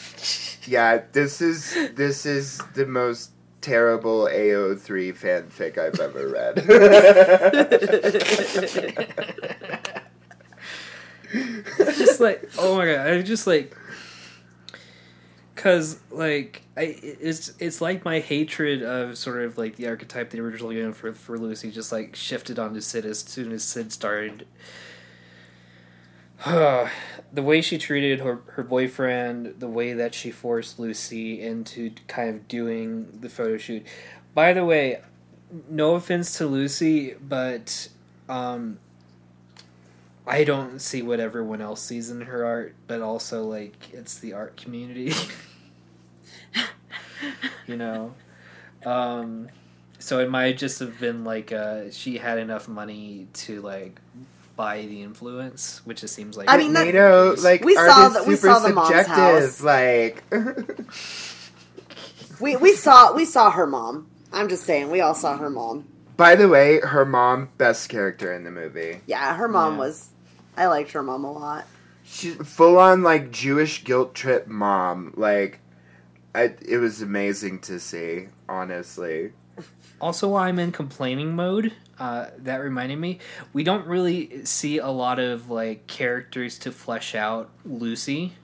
Yeah, 0.67 1.03
this 1.13 1.41
is 1.41 1.75
this 1.95 2.27
is 2.27 2.61
the 2.75 2.87
most 2.87 3.33
terrible 3.61 4.27
AO3 4.27 5.19
fanfic 5.19 5.79
I've 5.79 5.99
ever 5.99 6.29
read. 6.29 6.63
It's 11.79 11.99
just 11.99 12.21
like 12.21 12.49
oh 12.59 12.77
my 12.77 12.87
god 12.87 13.07
i 13.09 13.21
just 13.21 13.47
like 13.47 13.77
because 15.57 15.99
like 16.11 16.63
I, 16.77 16.97
it's 17.03 17.55
it's 17.59 17.81
like 17.81 18.05
my 18.05 18.21
hatred 18.21 18.83
of 18.83 19.17
sort 19.17 19.43
of 19.43 19.57
like 19.57 19.77
the 19.77 19.89
archetype 19.89 20.31
they 20.31 20.39
originally 20.39 20.77
did 20.77 20.95
for 20.95 21.15
for 21.15 21.39
lucy 21.39 21.71
just 21.71 21.91
like 21.91 22.15
shifted 22.15 22.59
onto 22.59 22.81
sid 22.81 23.07
as 23.07 23.21
soon 23.21 23.51
as 23.51 23.65
sid 23.65 23.91
started. 23.91 24.47
The 27.33 27.43
way 27.43 27.61
she 27.61 27.77
treated 27.77 28.21
her 28.21 28.41
her 28.53 28.63
boyfriend 28.63 29.57
the 29.59 29.69
way 29.69 29.93
that 29.95 30.15
she 30.15 30.31
forced 30.31 30.79
lucy 30.79 31.43
into 31.43 31.91
kind 32.07 32.31
of 32.31 32.47
doing 32.47 33.19
the 33.21 33.29
photo 33.29 33.59
shoot. 33.59 33.85
By 34.33 34.53
the 34.53 34.65
way 34.65 35.01
no 35.69 35.97
offense 35.97 36.39
to 36.39 36.47
lucy 36.47 37.15
but 37.15 37.89
um 38.29 38.79
I 40.27 40.43
don't 40.45 40.81
see 40.81 41.03
what 41.03 41.21
everyone 41.21 41.61
else 41.61 41.81
sees 41.83 42.11
in 42.11 42.21
her 42.23 42.45
art, 42.45 42.75
but 42.89 43.01
also 43.01 43.45
like 43.45 43.93
it's 43.93 44.19
the 44.19 44.33
art 44.33 44.57
community. 44.57 45.13
you 47.67 47.77
know. 47.77 48.15
Um 48.85 49.49
so 49.99 50.19
it 50.21 50.29
might 50.31 50.59
just 50.59 50.79
have 50.81 50.99
been 51.01 51.25
like 51.25 51.53
uh 51.53 51.91
she 51.91 52.19
had 52.19 52.39
enough 52.39 52.69
money 52.69 53.29
to 53.35 53.61
like 53.63 54.01
buy 54.57 54.83
the 54.87 55.03
influence, 55.03 55.81
which 55.85 56.03
it 56.03 56.09
seems 56.09 56.37
like 56.37 56.49
I 56.49 56.57
mean, 56.57 56.73
that- 56.73 56.87
you 56.87 56.93
know, 56.93 57.35
like 57.39 57.65
We 57.65 57.77
art 57.77 57.91
saw 57.91 58.09
that- 58.09 58.27
we 58.27 58.37
saw 58.37 58.59
the 58.59 58.73
mom's 58.73 59.07
house. 59.07 59.61
Like, 59.63 60.25
We 62.41 62.57
we 62.57 62.75
saw 62.75 63.15
we 63.15 63.25
saw 63.25 63.51
her 63.51 63.67
mom. 63.67 64.09
I'm 64.33 64.49
just 64.49 64.65
saying, 64.65 64.91
we 64.91 65.01
all 65.01 65.15
saw 65.15 65.37
her 65.39 65.49
mom. 65.49 65.87
By 66.19 66.35
the 66.37 66.49
way, 66.49 66.81
her 66.81 67.05
mom, 67.07 67.49
best 67.59 67.89
character 67.89 68.33
in 68.35 68.45
the 68.45 68.51
movie. 68.51 69.01
Yeah, 69.07 69.37
her 69.37 69.49
mom 69.49 69.75
Yeah. 69.75 69.79
was. 69.81 70.09
I 70.57 70.67
liked 70.67 70.93
her 70.93 71.03
mom 71.03 71.25
a 71.25 71.33
lot. 71.33 71.67
She's 72.05 72.37
full 72.37 72.79
on 72.79 73.03
like 73.03 73.31
Jewish 73.33 73.85
guilt 73.85 74.15
trip 74.15 74.47
mom. 74.47 75.13
Like, 75.17 75.61
I, 76.35 76.55
it 76.67 76.79
was 76.79 77.03
amazing 77.03 77.61
to 77.63 77.81
see. 77.81 78.29
Honestly, 78.49 79.33
Also, 80.01 80.29
while 80.29 80.45
I'm 80.45 80.59
in 80.59 80.73
complaining 80.73 81.35
mode, 81.35 81.73
uh, 81.99 82.27
that 82.39 82.59
reminded 82.59 82.99
me, 82.99 83.19
we 83.53 83.65
don't 83.65 83.87
really 83.87 84.45
see 84.45 84.79
a 84.79 84.89
lot 84.89 85.19
of 85.19 85.51
like 85.51 85.87
characters 85.87 86.59
to 86.61 86.73
flesh 86.73 87.15
out 87.15 87.51
Lucy 87.65 88.35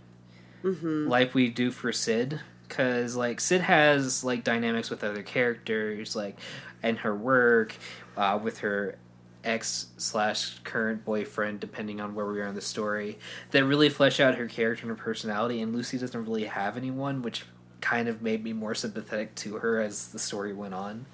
hmm 0.62 1.08
like 1.08 1.34
we 1.34 1.48
do 1.48 1.70
for 1.70 1.92
Sid. 1.92 2.40
Because 2.68 3.16
like 3.16 3.40
Sid 3.40 3.60
has 3.62 4.24
like 4.24 4.44
dynamics 4.44 4.90
with 4.90 5.04
other 5.04 5.22
characters, 5.22 6.16
like 6.16 6.38
and 6.82 6.98
her 6.98 7.14
work, 7.14 7.76
uh, 8.16 8.38
with 8.42 8.58
her 8.58 8.96
ex 9.44 9.86
slash 9.96 10.58
current 10.60 11.04
boyfriend, 11.04 11.60
depending 11.60 12.00
on 12.00 12.14
where 12.14 12.26
we 12.26 12.40
are 12.40 12.46
in 12.46 12.54
the 12.54 12.60
story, 12.60 13.18
that 13.50 13.64
really 13.64 13.88
flesh 13.88 14.20
out 14.20 14.36
her 14.36 14.46
character 14.46 14.82
and 14.86 14.96
her 14.96 15.02
personality. 15.02 15.60
And 15.60 15.74
Lucy 15.74 15.98
doesn't 15.98 16.24
really 16.24 16.44
have 16.44 16.76
anyone, 16.76 17.22
which 17.22 17.44
kind 17.80 18.08
of 18.08 18.22
made 18.22 18.44
me 18.44 18.52
more 18.52 18.74
sympathetic 18.74 19.34
to 19.34 19.56
her 19.56 19.80
as 19.80 20.08
the 20.08 20.18
story 20.18 20.52
went 20.52 20.74
on. 20.74 21.06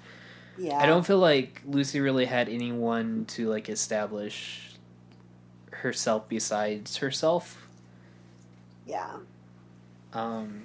Yeah, 0.57 0.77
I 0.77 0.85
don't 0.85 1.05
feel 1.05 1.19
like 1.19 1.61
Lucy 1.65 1.99
really 1.99 2.25
had 2.25 2.49
anyone 2.49 3.25
to 3.29 3.49
like 3.49 3.69
establish 3.69 4.73
herself 5.71 6.27
besides 6.27 6.97
herself. 6.97 7.65
Yeah, 8.85 9.17
Um, 10.13 10.63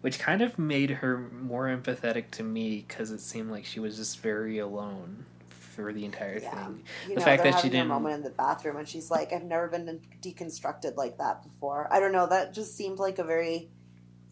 which 0.00 0.18
kind 0.18 0.40
of 0.42 0.58
made 0.58 0.90
her 0.90 1.18
more 1.18 1.66
empathetic 1.66 2.30
to 2.32 2.42
me 2.42 2.84
because 2.86 3.10
it 3.10 3.20
seemed 3.20 3.50
like 3.50 3.64
she 3.64 3.80
was 3.80 3.96
just 3.96 4.20
very 4.20 4.58
alone 4.58 5.26
for 5.82 5.92
the 5.92 6.04
entire 6.04 6.38
yeah. 6.38 6.50
thing. 6.66 6.82
You 7.08 7.14
The 7.14 7.20
know, 7.20 7.24
fact 7.24 7.42
that 7.44 7.60
she 7.60 7.68
didn't- 7.68 7.88
moment 7.88 8.16
in 8.16 8.22
the 8.22 8.30
bathroom, 8.30 8.76
and 8.76 8.88
she's 8.88 9.10
like, 9.10 9.32
"I've 9.32 9.44
never 9.44 9.68
been 9.68 10.00
deconstructed 10.20 10.96
like 10.96 11.18
that 11.18 11.42
before." 11.42 11.88
I 11.90 12.00
don't 12.00 12.12
know. 12.12 12.26
That 12.26 12.52
just 12.54 12.76
seemed 12.76 12.98
like 12.98 13.18
a 13.18 13.24
very 13.24 13.70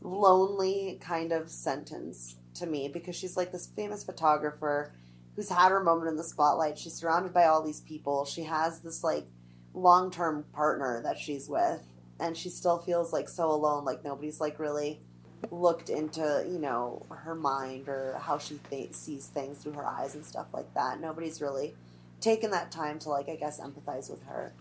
lonely 0.00 0.98
kind 1.00 1.32
of 1.32 1.50
sentence 1.50 2.36
to 2.54 2.66
me 2.66 2.88
because 2.88 3.16
she's 3.16 3.36
like 3.36 3.52
this 3.52 3.66
famous 3.66 4.04
photographer 4.04 4.92
who's 5.36 5.48
had 5.48 5.70
her 5.70 5.82
moment 5.82 6.08
in 6.10 6.16
the 6.16 6.24
spotlight. 6.24 6.78
She's 6.78 6.94
surrounded 6.94 7.32
by 7.32 7.44
all 7.44 7.62
these 7.62 7.80
people. 7.80 8.24
She 8.24 8.44
has 8.44 8.80
this 8.80 9.04
like 9.04 9.26
long 9.74 10.10
term 10.10 10.44
partner 10.52 11.00
that 11.02 11.18
she's 11.18 11.48
with, 11.48 11.82
and 12.18 12.36
she 12.36 12.48
still 12.48 12.78
feels 12.78 13.12
like 13.12 13.28
so 13.28 13.50
alone. 13.50 13.84
Like 13.84 14.04
nobody's 14.04 14.40
like 14.40 14.58
really 14.58 15.02
looked 15.50 15.88
into 15.90 16.44
you 16.50 16.58
know 16.58 17.04
her 17.10 17.34
mind 17.34 17.88
or 17.88 18.18
how 18.20 18.38
she 18.38 18.58
th- 18.70 18.92
sees 18.94 19.26
things 19.28 19.58
through 19.58 19.72
her 19.72 19.86
eyes 19.86 20.14
and 20.14 20.24
stuff 20.24 20.46
like 20.52 20.72
that. 20.74 21.00
Nobody's 21.00 21.40
really 21.40 21.74
taken 22.20 22.50
that 22.50 22.70
time 22.70 22.98
to 23.00 23.08
like 23.10 23.28
I 23.28 23.36
guess 23.36 23.60
empathize 23.60 24.10
with 24.10 24.22
her. 24.24 24.52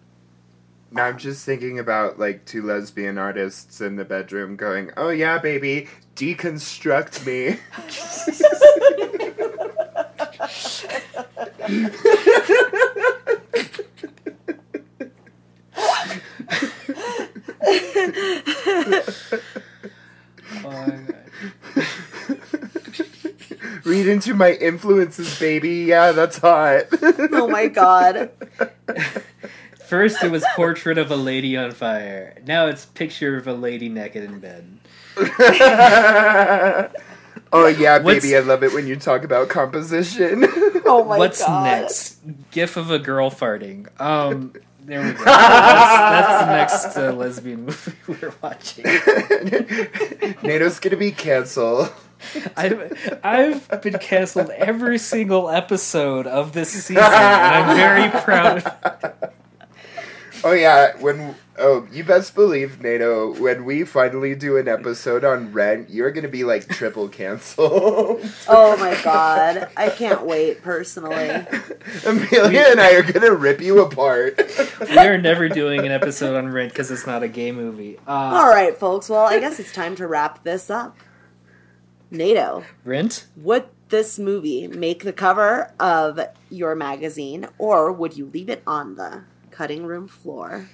now 0.92 1.06
I'm 1.06 1.18
just 1.18 1.46
thinking 1.46 1.80
about 1.80 2.20
like 2.20 2.46
two 2.46 2.62
lesbian 2.64 3.18
artists 3.18 3.82
in 3.82 3.96
the 3.96 4.06
bedroom 4.06 4.56
going, 4.56 4.92
"Oh 4.98 5.10
yeah, 5.10 5.40
baby, 5.40 5.88
deconstruct 6.16 7.26
me." 7.26 7.60
Read 24.08 24.14
into 24.14 24.34
my 24.34 24.54
influences, 24.54 25.38
baby. 25.38 25.84
Yeah, 25.86 26.14
that's 26.14 26.38
hot. 26.38 26.84
oh 27.02 27.50
my 27.50 27.68
god. 27.68 28.32
First, 29.86 30.24
it 30.24 30.32
was 30.32 30.46
portrait 30.56 30.98
of 30.98 31.12
a 31.12 31.18
lady 31.18 31.58
on 31.58 31.72
fire. 31.72 32.34
Now 32.46 32.68
it's 32.68 32.86
picture 32.86 33.36
of 33.36 33.48
a 33.48 33.54
lady 33.54 33.90
naked 33.90 34.24
in 34.24 34.40
bed. 34.40 34.80
oh 37.52 37.68
yeah, 37.68 37.98
What's- 38.00 38.24
baby, 38.24 38.38
I 38.38 38.40
love 38.40 38.64
it 38.64 38.74
when 38.74 38.88
you 38.88 38.96
talk 38.96 39.24
about 39.26 39.50
composition. 39.50 40.46
Oh 40.90 41.04
my 41.04 41.18
What's 41.18 41.46
god. 41.46 41.82
What's 41.82 42.16
next? 42.24 42.52
GIF 42.52 42.78
of 42.78 42.92
a 42.92 42.98
girl 43.00 43.30
farting. 43.30 43.90
Um, 44.00 44.54
there 44.86 45.02
we 45.02 45.12
go. 45.12 45.26
That's, 45.26 46.46
that's 46.46 46.46
the 46.46 46.52
next 46.54 46.98
uh, 46.98 47.12
lesbian 47.12 47.66
movie 47.66 47.92
we're 48.08 48.34
watching. 48.42 48.86
Nato's 50.44 50.80
gonna 50.80 50.96
be 50.96 51.12
canceled. 51.12 51.92
I've, 52.58 53.20
I've 53.24 53.82
been 53.82 53.98
canceled 54.00 54.50
every 54.52 54.98
single 54.98 55.50
episode 55.50 56.28
of 56.28 56.54
this 56.54 56.70
season, 56.72 56.98
and 56.98 57.06
I'm 57.06 57.76
very 57.76 58.10
proud. 58.22 58.64
of 58.64 59.34
Oh 60.44 60.54
yeah, 60.54 60.96
when 61.00 61.36
oh 61.58 61.88
you 61.92 62.04
best 62.04 62.36
believe 62.36 62.80
Nato 62.80 63.34
when 63.42 63.66
we 63.66 63.84
finally 63.84 64.36
do 64.36 64.56
an 64.58 64.68
episode 64.68 65.24
on 65.24 65.52
Rent, 65.52 65.90
you're 65.90 66.12
gonna 66.12 66.28
be 66.28 66.44
like 66.44 66.68
triple 66.68 67.10
canceled. 67.10 68.22
Oh 68.48 68.78
my 68.78 68.98
god. 69.04 69.70
I 69.76 69.90
can't 69.90 70.26
wait 70.26 70.62
personally. 70.62 71.30
Amelia 72.06 72.68
and 72.70 72.80
I 72.80 72.94
are 72.94 73.04
gonna 73.04 73.34
rip 73.34 73.62
you 73.62 73.82
apart. 73.82 74.40
We 74.80 74.98
are 74.98 75.18
never 75.18 75.50
doing 75.50 75.80
an 75.86 75.92
episode 75.92 76.38
on 76.38 76.50
Rent 76.50 76.72
because 76.72 76.92
it's 76.92 77.08
not 77.08 77.24
a 77.24 77.28
gay 77.28 77.52
movie. 77.52 77.98
Uh, 78.08 78.12
All 78.12 78.48
right, 78.50 78.78
folks. 78.78 79.10
Well, 79.10 79.26
I 79.26 79.40
guess 79.40 79.60
it's 79.60 79.72
time 79.74 79.96
to 79.96 80.08
wrap 80.08 80.44
this 80.44 80.70
up. 80.70 80.96
Nato, 82.12 82.64
Rent? 82.86 83.26
would 83.36 83.66
this 83.90 84.18
movie 84.20 84.68
make 84.68 85.04
the 85.04 85.14
cover 85.14 85.72
of 85.80 86.20
your 86.50 86.76
magazine, 86.76 87.48
or 87.58 87.92
would 87.92 88.18
you 88.18 88.26
leave 88.34 88.50
it 88.50 88.62
on 88.68 88.96
the 88.96 89.24
cutting 89.52 89.86
room 89.86 90.08
floor? 90.08 90.70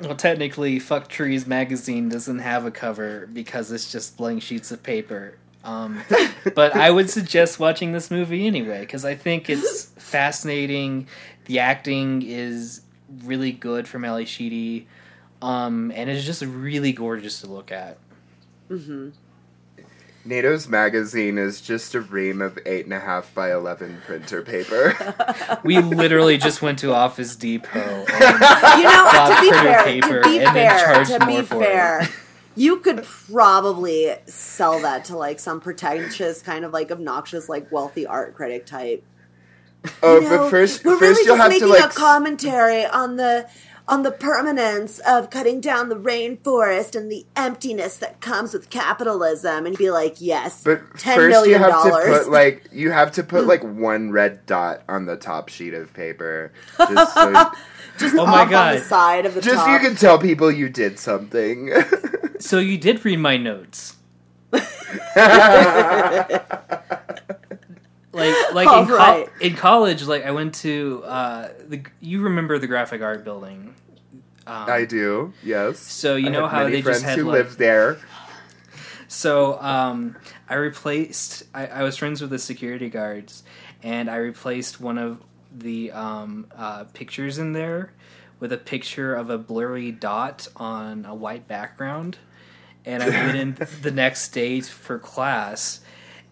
Well, 0.00 0.14
technically, 0.14 0.78
Fuck 0.78 1.08
Trees 1.08 1.46
magazine 1.46 2.08
doesn't 2.08 2.38
have 2.38 2.64
a 2.64 2.70
cover 2.70 3.28
because 3.32 3.72
it's 3.72 3.90
just 3.90 4.16
blank 4.16 4.42
sheets 4.42 4.70
of 4.70 4.82
paper. 4.82 5.38
Um, 5.64 6.00
but 6.54 6.76
I 6.76 6.90
would 6.90 7.10
suggest 7.10 7.58
watching 7.58 7.92
this 7.92 8.10
movie 8.10 8.46
anyway 8.46 8.80
because 8.80 9.04
I 9.04 9.16
think 9.16 9.50
it's 9.50 9.84
fascinating. 9.98 11.08
The 11.46 11.58
acting 11.58 12.22
is 12.22 12.82
really 13.24 13.50
good 13.50 13.88
from 13.88 14.04
Ally 14.04 14.24
Sheedy, 14.24 14.86
um, 15.42 15.90
and 15.94 16.08
it's 16.08 16.24
just 16.24 16.42
really 16.42 16.92
gorgeous 16.92 17.40
to 17.40 17.48
look 17.48 17.72
at. 17.72 17.98
hmm 18.68 19.10
Nato's 20.24 20.68
magazine 20.68 21.38
is 21.38 21.60
just 21.60 21.94
a 21.94 22.00
ream 22.00 22.42
of 22.42 22.58
eight 22.66 22.84
and 22.84 22.92
a 22.92 23.00
half 23.00 23.32
by 23.34 23.52
eleven 23.52 24.00
printer 24.04 24.42
paper. 24.42 24.94
We 25.64 25.78
literally 25.80 26.36
just 26.38 26.60
went 26.62 26.78
to 26.80 26.92
Office 26.92 27.34
Depot. 27.36 27.78
and- 27.80 28.08
You 28.12 28.84
know, 28.84 29.04
Bought 29.10 29.36
to 29.36 29.40
be 29.42 29.50
fair, 29.50 29.84
paper 29.84 30.22
to 30.22 30.28
be 30.28 30.38
and 30.40 30.52
fair, 30.52 31.04
to 31.04 31.18
be 31.26 31.32
more 31.34 31.42
for 31.44 31.62
it. 31.62 31.66
fair, 31.66 32.08
you 32.54 32.78
could 32.80 33.04
probably 33.04 34.14
sell 34.26 34.80
that 34.80 35.06
to 35.06 35.16
like 35.16 35.40
some 35.40 35.60
pretentious, 35.60 36.42
kind 36.42 36.64
of 36.64 36.72
like 36.72 36.90
obnoxious, 36.90 37.48
like 37.48 37.70
wealthy 37.72 38.06
art 38.06 38.34
critic 38.34 38.66
type. 38.66 39.02
oh, 40.02 40.20
You 40.20 40.28
know, 40.28 40.38
but 40.38 40.50
first, 40.50 40.84
we're 40.84 40.98
first 40.98 41.02
really 41.02 41.26
you'll 41.26 41.36
just 41.36 41.42
have 41.42 41.50
making 41.52 41.68
to 41.68 41.72
like. 41.82 41.90
a 41.90 41.94
commentary 41.94 42.84
on 42.86 43.16
the 43.16 43.48
on 43.88 44.02
the 44.04 44.10
permanence 44.12 45.00
of 45.00 45.30
cutting 45.30 45.60
down 45.60 45.88
the 45.88 45.96
rainforest 45.96 46.94
and 46.94 47.10
the 47.10 47.26
emptiness 47.34 47.96
that 47.96 48.20
comes 48.20 48.52
with 48.52 48.70
capitalism, 48.70 49.66
and 49.66 49.76
be 49.76 49.90
like, 49.90 50.20
yes, 50.20 50.62
But 50.62 50.80
ten 50.98 51.16
first, 51.16 51.24
you 51.24 51.28
million 51.30 51.60
have 51.62 51.70
dollars. 51.70 52.04
to 52.04 52.10
put 52.24 52.30
like 52.30 52.68
you 52.70 52.90
have 52.90 53.10
to 53.12 53.22
put 53.24 53.46
like 53.46 53.64
one 53.64 54.12
red 54.12 54.44
dot 54.46 54.82
on 54.88 55.06
the 55.06 55.16
top 55.16 55.48
sheet 55.48 55.74
of 55.74 55.92
paper, 55.94 56.52
just 56.78 57.14
so 57.14 57.32
just 57.98 58.14
Oh 58.14 58.20
off 58.22 58.28
my 58.28 58.42
on 58.42 58.50
God. 58.50 58.78
the 58.78 58.84
side 58.84 59.26
of 59.26 59.34
the 59.34 59.40
just 59.40 59.56
top. 59.56 59.68
you 59.82 59.88
can 59.88 59.96
tell 59.96 60.18
people 60.18 60.52
you 60.52 60.68
did 60.68 60.98
something. 60.98 61.72
So 62.38 62.58
you 62.60 62.78
did 62.78 63.04
read 63.04 63.18
my 63.18 63.36
notes. 63.36 63.96
like 68.18 68.34
like 68.54 68.68
All 68.68 68.82
in, 68.82 68.88
co- 68.88 68.96
right. 68.96 69.28
in 69.40 69.54
college 69.56 70.02
like 70.04 70.24
i 70.24 70.30
went 70.30 70.54
to 70.56 71.02
uh 71.06 71.48
the 71.68 71.82
you 72.00 72.20
remember 72.22 72.58
the 72.58 72.66
graphic 72.66 73.00
art 73.02 73.24
building 73.24 73.74
um, 74.46 74.64
I 74.70 74.86
do, 74.86 75.34
yes. 75.44 75.78
so 75.78 76.16
you 76.16 76.28
I 76.28 76.30
know 76.30 76.46
how 76.46 76.62
many 76.64 76.76
they 76.76 76.82
friends 76.82 77.00
just 77.00 77.10
had 77.10 77.18
who 77.18 77.24
like 77.26 77.34
live 77.34 77.58
there. 77.58 77.98
so 79.08 79.60
um 79.60 80.16
i 80.48 80.54
replaced 80.54 81.44
I, 81.54 81.66
I 81.66 81.82
was 81.82 81.96
friends 81.96 82.20
with 82.20 82.30
the 82.30 82.38
security 82.38 82.88
guards 82.88 83.42
and 83.82 84.08
i 84.10 84.16
replaced 84.16 84.80
one 84.80 84.98
of 84.98 85.22
the 85.56 85.92
um 85.92 86.46
uh 86.56 86.84
pictures 86.84 87.38
in 87.38 87.52
there 87.52 87.92
with 88.40 88.52
a 88.52 88.58
picture 88.58 89.14
of 89.14 89.30
a 89.30 89.38
blurry 89.38 89.90
dot 89.92 90.46
on 90.56 91.04
a 91.04 91.14
white 91.14 91.46
background 91.48 92.18
and 92.84 93.02
i 93.02 93.08
went 93.08 93.36
in 93.36 93.66
the 93.82 93.90
next 93.90 94.28
day 94.30 94.60
for 94.60 94.98
class 94.98 95.80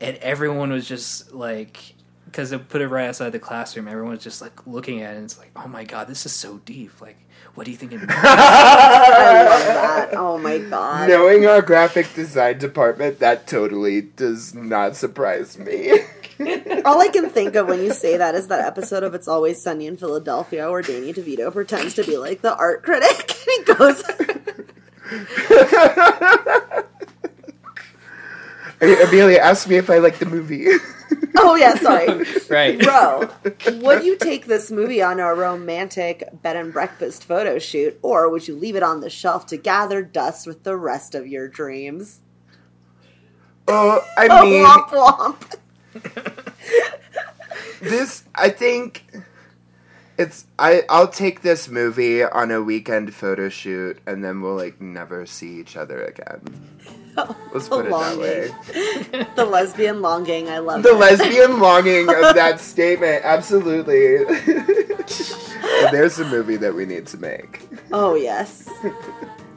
and 0.00 0.16
everyone 0.18 0.70
was 0.70 0.86
just 0.88 1.32
like 1.32 1.94
because 2.26 2.50
they 2.50 2.58
put 2.58 2.82
it 2.82 2.88
right 2.88 3.08
outside 3.08 3.30
the 3.30 3.38
classroom. 3.38 3.88
everyone 3.88 4.12
was 4.12 4.22
just 4.22 4.42
like 4.42 4.66
looking 4.66 5.00
at 5.02 5.14
it. 5.14 5.16
and 5.16 5.24
It's 5.24 5.38
like, 5.38 5.50
oh 5.56 5.68
my 5.68 5.84
god, 5.84 6.06
this 6.08 6.26
is 6.26 6.32
so 6.32 6.58
deep. 6.64 7.00
Like, 7.00 7.16
what 7.54 7.64
do 7.64 7.70
you 7.70 7.76
think 7.76 7.92
it 7.92 7.98
means? 7.98 8.10
I 8.14 9.44
love 9.48 9.66
that. 9.66 10.10
Oh 10.14 10.36
my 10.38 10.58
god. 10.58 11.08
Knowing 11.08 11.46
our 11.46 11.62
graphic 11.62 12.12
design 12.14 12.58
department, 12.58 13.20
that 13.20 13.46
totally 13.46 14.02
does 14.02 14.54
not 14.54 14.96
surprise 14.96 15.58
me. 15.58 15.92
All 16.84 17.00
I 17.00 17.08
can 17.08 17.30
think 17.30 17.54
of 17.54 17.66
when 17.68 17.82
you 17.82 17.94
say 17.94 18.18
that 18.18 18.34
is 18.34 18.48
that 18.48 18.66
episode 18.66 19.02
of 19.02 19.14
It's 19.14 19.26
Always 19.26 19.62
Sunny 19.62 19.86
in 19.86 19.96
Philadelphia 19.96 20.70
where 20.70 20.82
Danny 20.82 21.14
DeVito 21.14 21.50
pretends 21.50 21.94
to 21.94 22.04
be 22.04 22.18
like 22.18 22.42
the 22.42 22.54
art 22.54 22.82
critic 22.82 23.34
and 23.48 23.66
he 23.66 23.72
goes 23.72 24.02
Amelia 28.80 29.38
asked 29.38 29.68
me 29.68 29.76
if 29.76 29.88
I 29.90 29.98
like 29.98 30.18
the 30.18 30.26
movie. 30.26 30.66
Oh 31.38 31.54
yeah, 31.54 31.76
sorry. 31.76 32.24
right. 32.50 32.80
Bro, 32.80 33.30
would 33.82 34.02
you 34.04 34.16
take 34.16 34.46
this 34.46 34.70
movie 34.72 35.00
on 35.02 35.20
a 35.20 35.34
romantic 35.34 36.24
bed 36.42 36.56
and 36.56 36.72
breakfast 36.72 37.24
photo 37.24 37.58
shoot, 37.60 37.96
or 38.02 38.28
would 38.30 38.48
you 38.48 38.56
leave 38.56 38.74
it 38.74 38.82
on 38.82 39.00
the 39.00 39.10
shelf 39.10 39.46
to 39.48 39.56
gather 39.56 40.02
dust 40.02 40.46
with 40.48 40.64
the 40.64 40.76
rest 40.76 41.14
of 41.14 41.26
your 41.28 41.46
dreams? 41.46 42.20
oh, 43.68 44.04
I 44.16 44.26
Oh, 44.28 44.44
mean, 44.44 44.64
womp 44.64 44.88
womp. 45.94 46.62
this 47.80 48.24
I 48.34 48.48
think 48.48 49.04
it's 50.18 50.46
I 50.58 50.82
I'll 50.88 51.08
take 51.08 51.42
this 51.42 51.68
movie 51.68 52.24
on 52.24 52.50
a 52.50 52.62
weekend 52.62 53.14
photo 53.14 53.48
shoot 53.48 53.98
and 54.06 54.24
then 54.24 54.40
we'll 54.40 54.56
like 54.56 54.80
never 54.80 55.24
see 55.26 55.60
each 55.60 55.76
other 55.76 56.02
again. 56.02 56.40
Let's 57.52 57.68
put 57.68 57.86
it 57.86 57.90
that 57.90 58.18
way. 58.18 58.50
The 59.36 59.44
lesbian 59.44 60.00
longing, 60.02 60.48
I 60.48 60.58
love 60.58 60.82
The 60.82 60.90
it. 60.90 60.94
lesbian 60.98 61.58
longing 61.60 62.08
of 62.08 62.34
that 62.34 62.60
statement, 62.72 63.22
absolutely. 63.24 64.24
There's 65.90 66.18
a 66.18 66.24
movie 66.26 66.56
that 66.56 66.74
we 66.74 66.84
need 66.86 67.06
to 67.08 67.18
make. 67.18 67.66
Oh, 67.92 68.14
yes. 68.14 68.68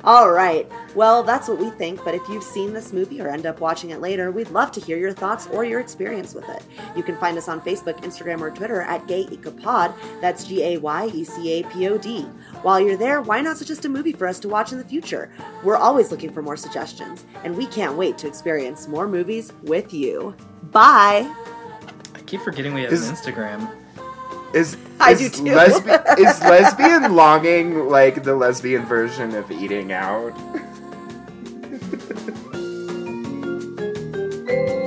All 0.05 0.31
right. 0.31 0.69
Well, 0.95 1.23
that's 1.23 1.49
what 1.49 1.59
we 1.59 1.69
think, 1.71 2.03
but 2.05 2.15
if 2.15 2.21
you've 2.29 2.43
seen 2.43 2.73
this 2.73 2.93
movie 2.93 3.19
or 3.21 3.27
end 3.27 3.45
up 3.45 3.59
watching 3.59 3.89
it 3.89 3.99
later, 3.99 4.31
we'd 4.31 4.49
love 4.49 4.71
to 4.71 4.79
hear 4.79 4.97
your 4.97 5.11
thoughts 5.11 5.47
or 5.47 5.65
your 5.65 5.81
experience 5.81 6.33
with 6.33 6.47
it. 6.47 6.63
You 6.95 7.03
can 7.03 7.17
find 7.17 7.37
us 7.37 7.49
on 7.49 7.59
Facebook, 7.59 8.01
Instagram, 8.01 8.39
or 8.39 8.49
Twitter 8.49 8.81
at 8.81 9.05
GAYECAPod. 9.07 9.93
That's 10.21 10.45
G 10.45 10.63
A 10.63 10.77
Y 10.77 11.11
E 11.13 11.23
C 11.25 11.59
A 11.59 11.63
P 11.67 11.87
O 11.89 11.97
D. 11.97 12.21
While 12.61 12.79
you're 12.79 12.95
there, 12.97 13.21
why 13.21 13.41
not 13.41 13.57
suggest 13.57 13.83
a 13.85 13.89
movie 13.89 14.13
for 14.13 14.25
us 14.25 14.39
to 14.39 14.47
watch 14.49 14.71
in 14.71 14.77
the 14.77 14.85
future? 14.85 15.31
We're 15.63 15.75
always 15.77 16.11
looking 16.11 16.31
for 16.31 16.41
more 16.41 16.55
suggestions, 16.57 17.25
and 17.43 17.57
we 17.57 17.67
can't 17.67 17.97
wait 17.97 18.17
to 18.19 18.27
experience 18.27 18.87
more 18.87 19.07
movies 19.07 19.51
with 19.63 19.93
you. 19.93 20.33
Bye. 20.71 21.29
I 22.15 22.19
keep 22.25 22.41
forgetting 22.41 22.73
we 22.73 22.83
have 22.83 22.93
Is- 22.93 23.09
an 23.09 23.15
Instagram. 23.15 23.69
Is, 24.53 24.77
I 24.99 25.13
do 25.13 25.29
too. 25.29 25.43
Lesbi- 25.43 26.19
is 26.19 26.41
lesbian 26.41 27.15
longing 27.15 27.87
like 27.87 28.23
the 28.23 28.35
lesbian 28.35 28.85
version 28.85 29.35
of 29.35 29.51
eating 29.51 29.91
out? 29.91 30.33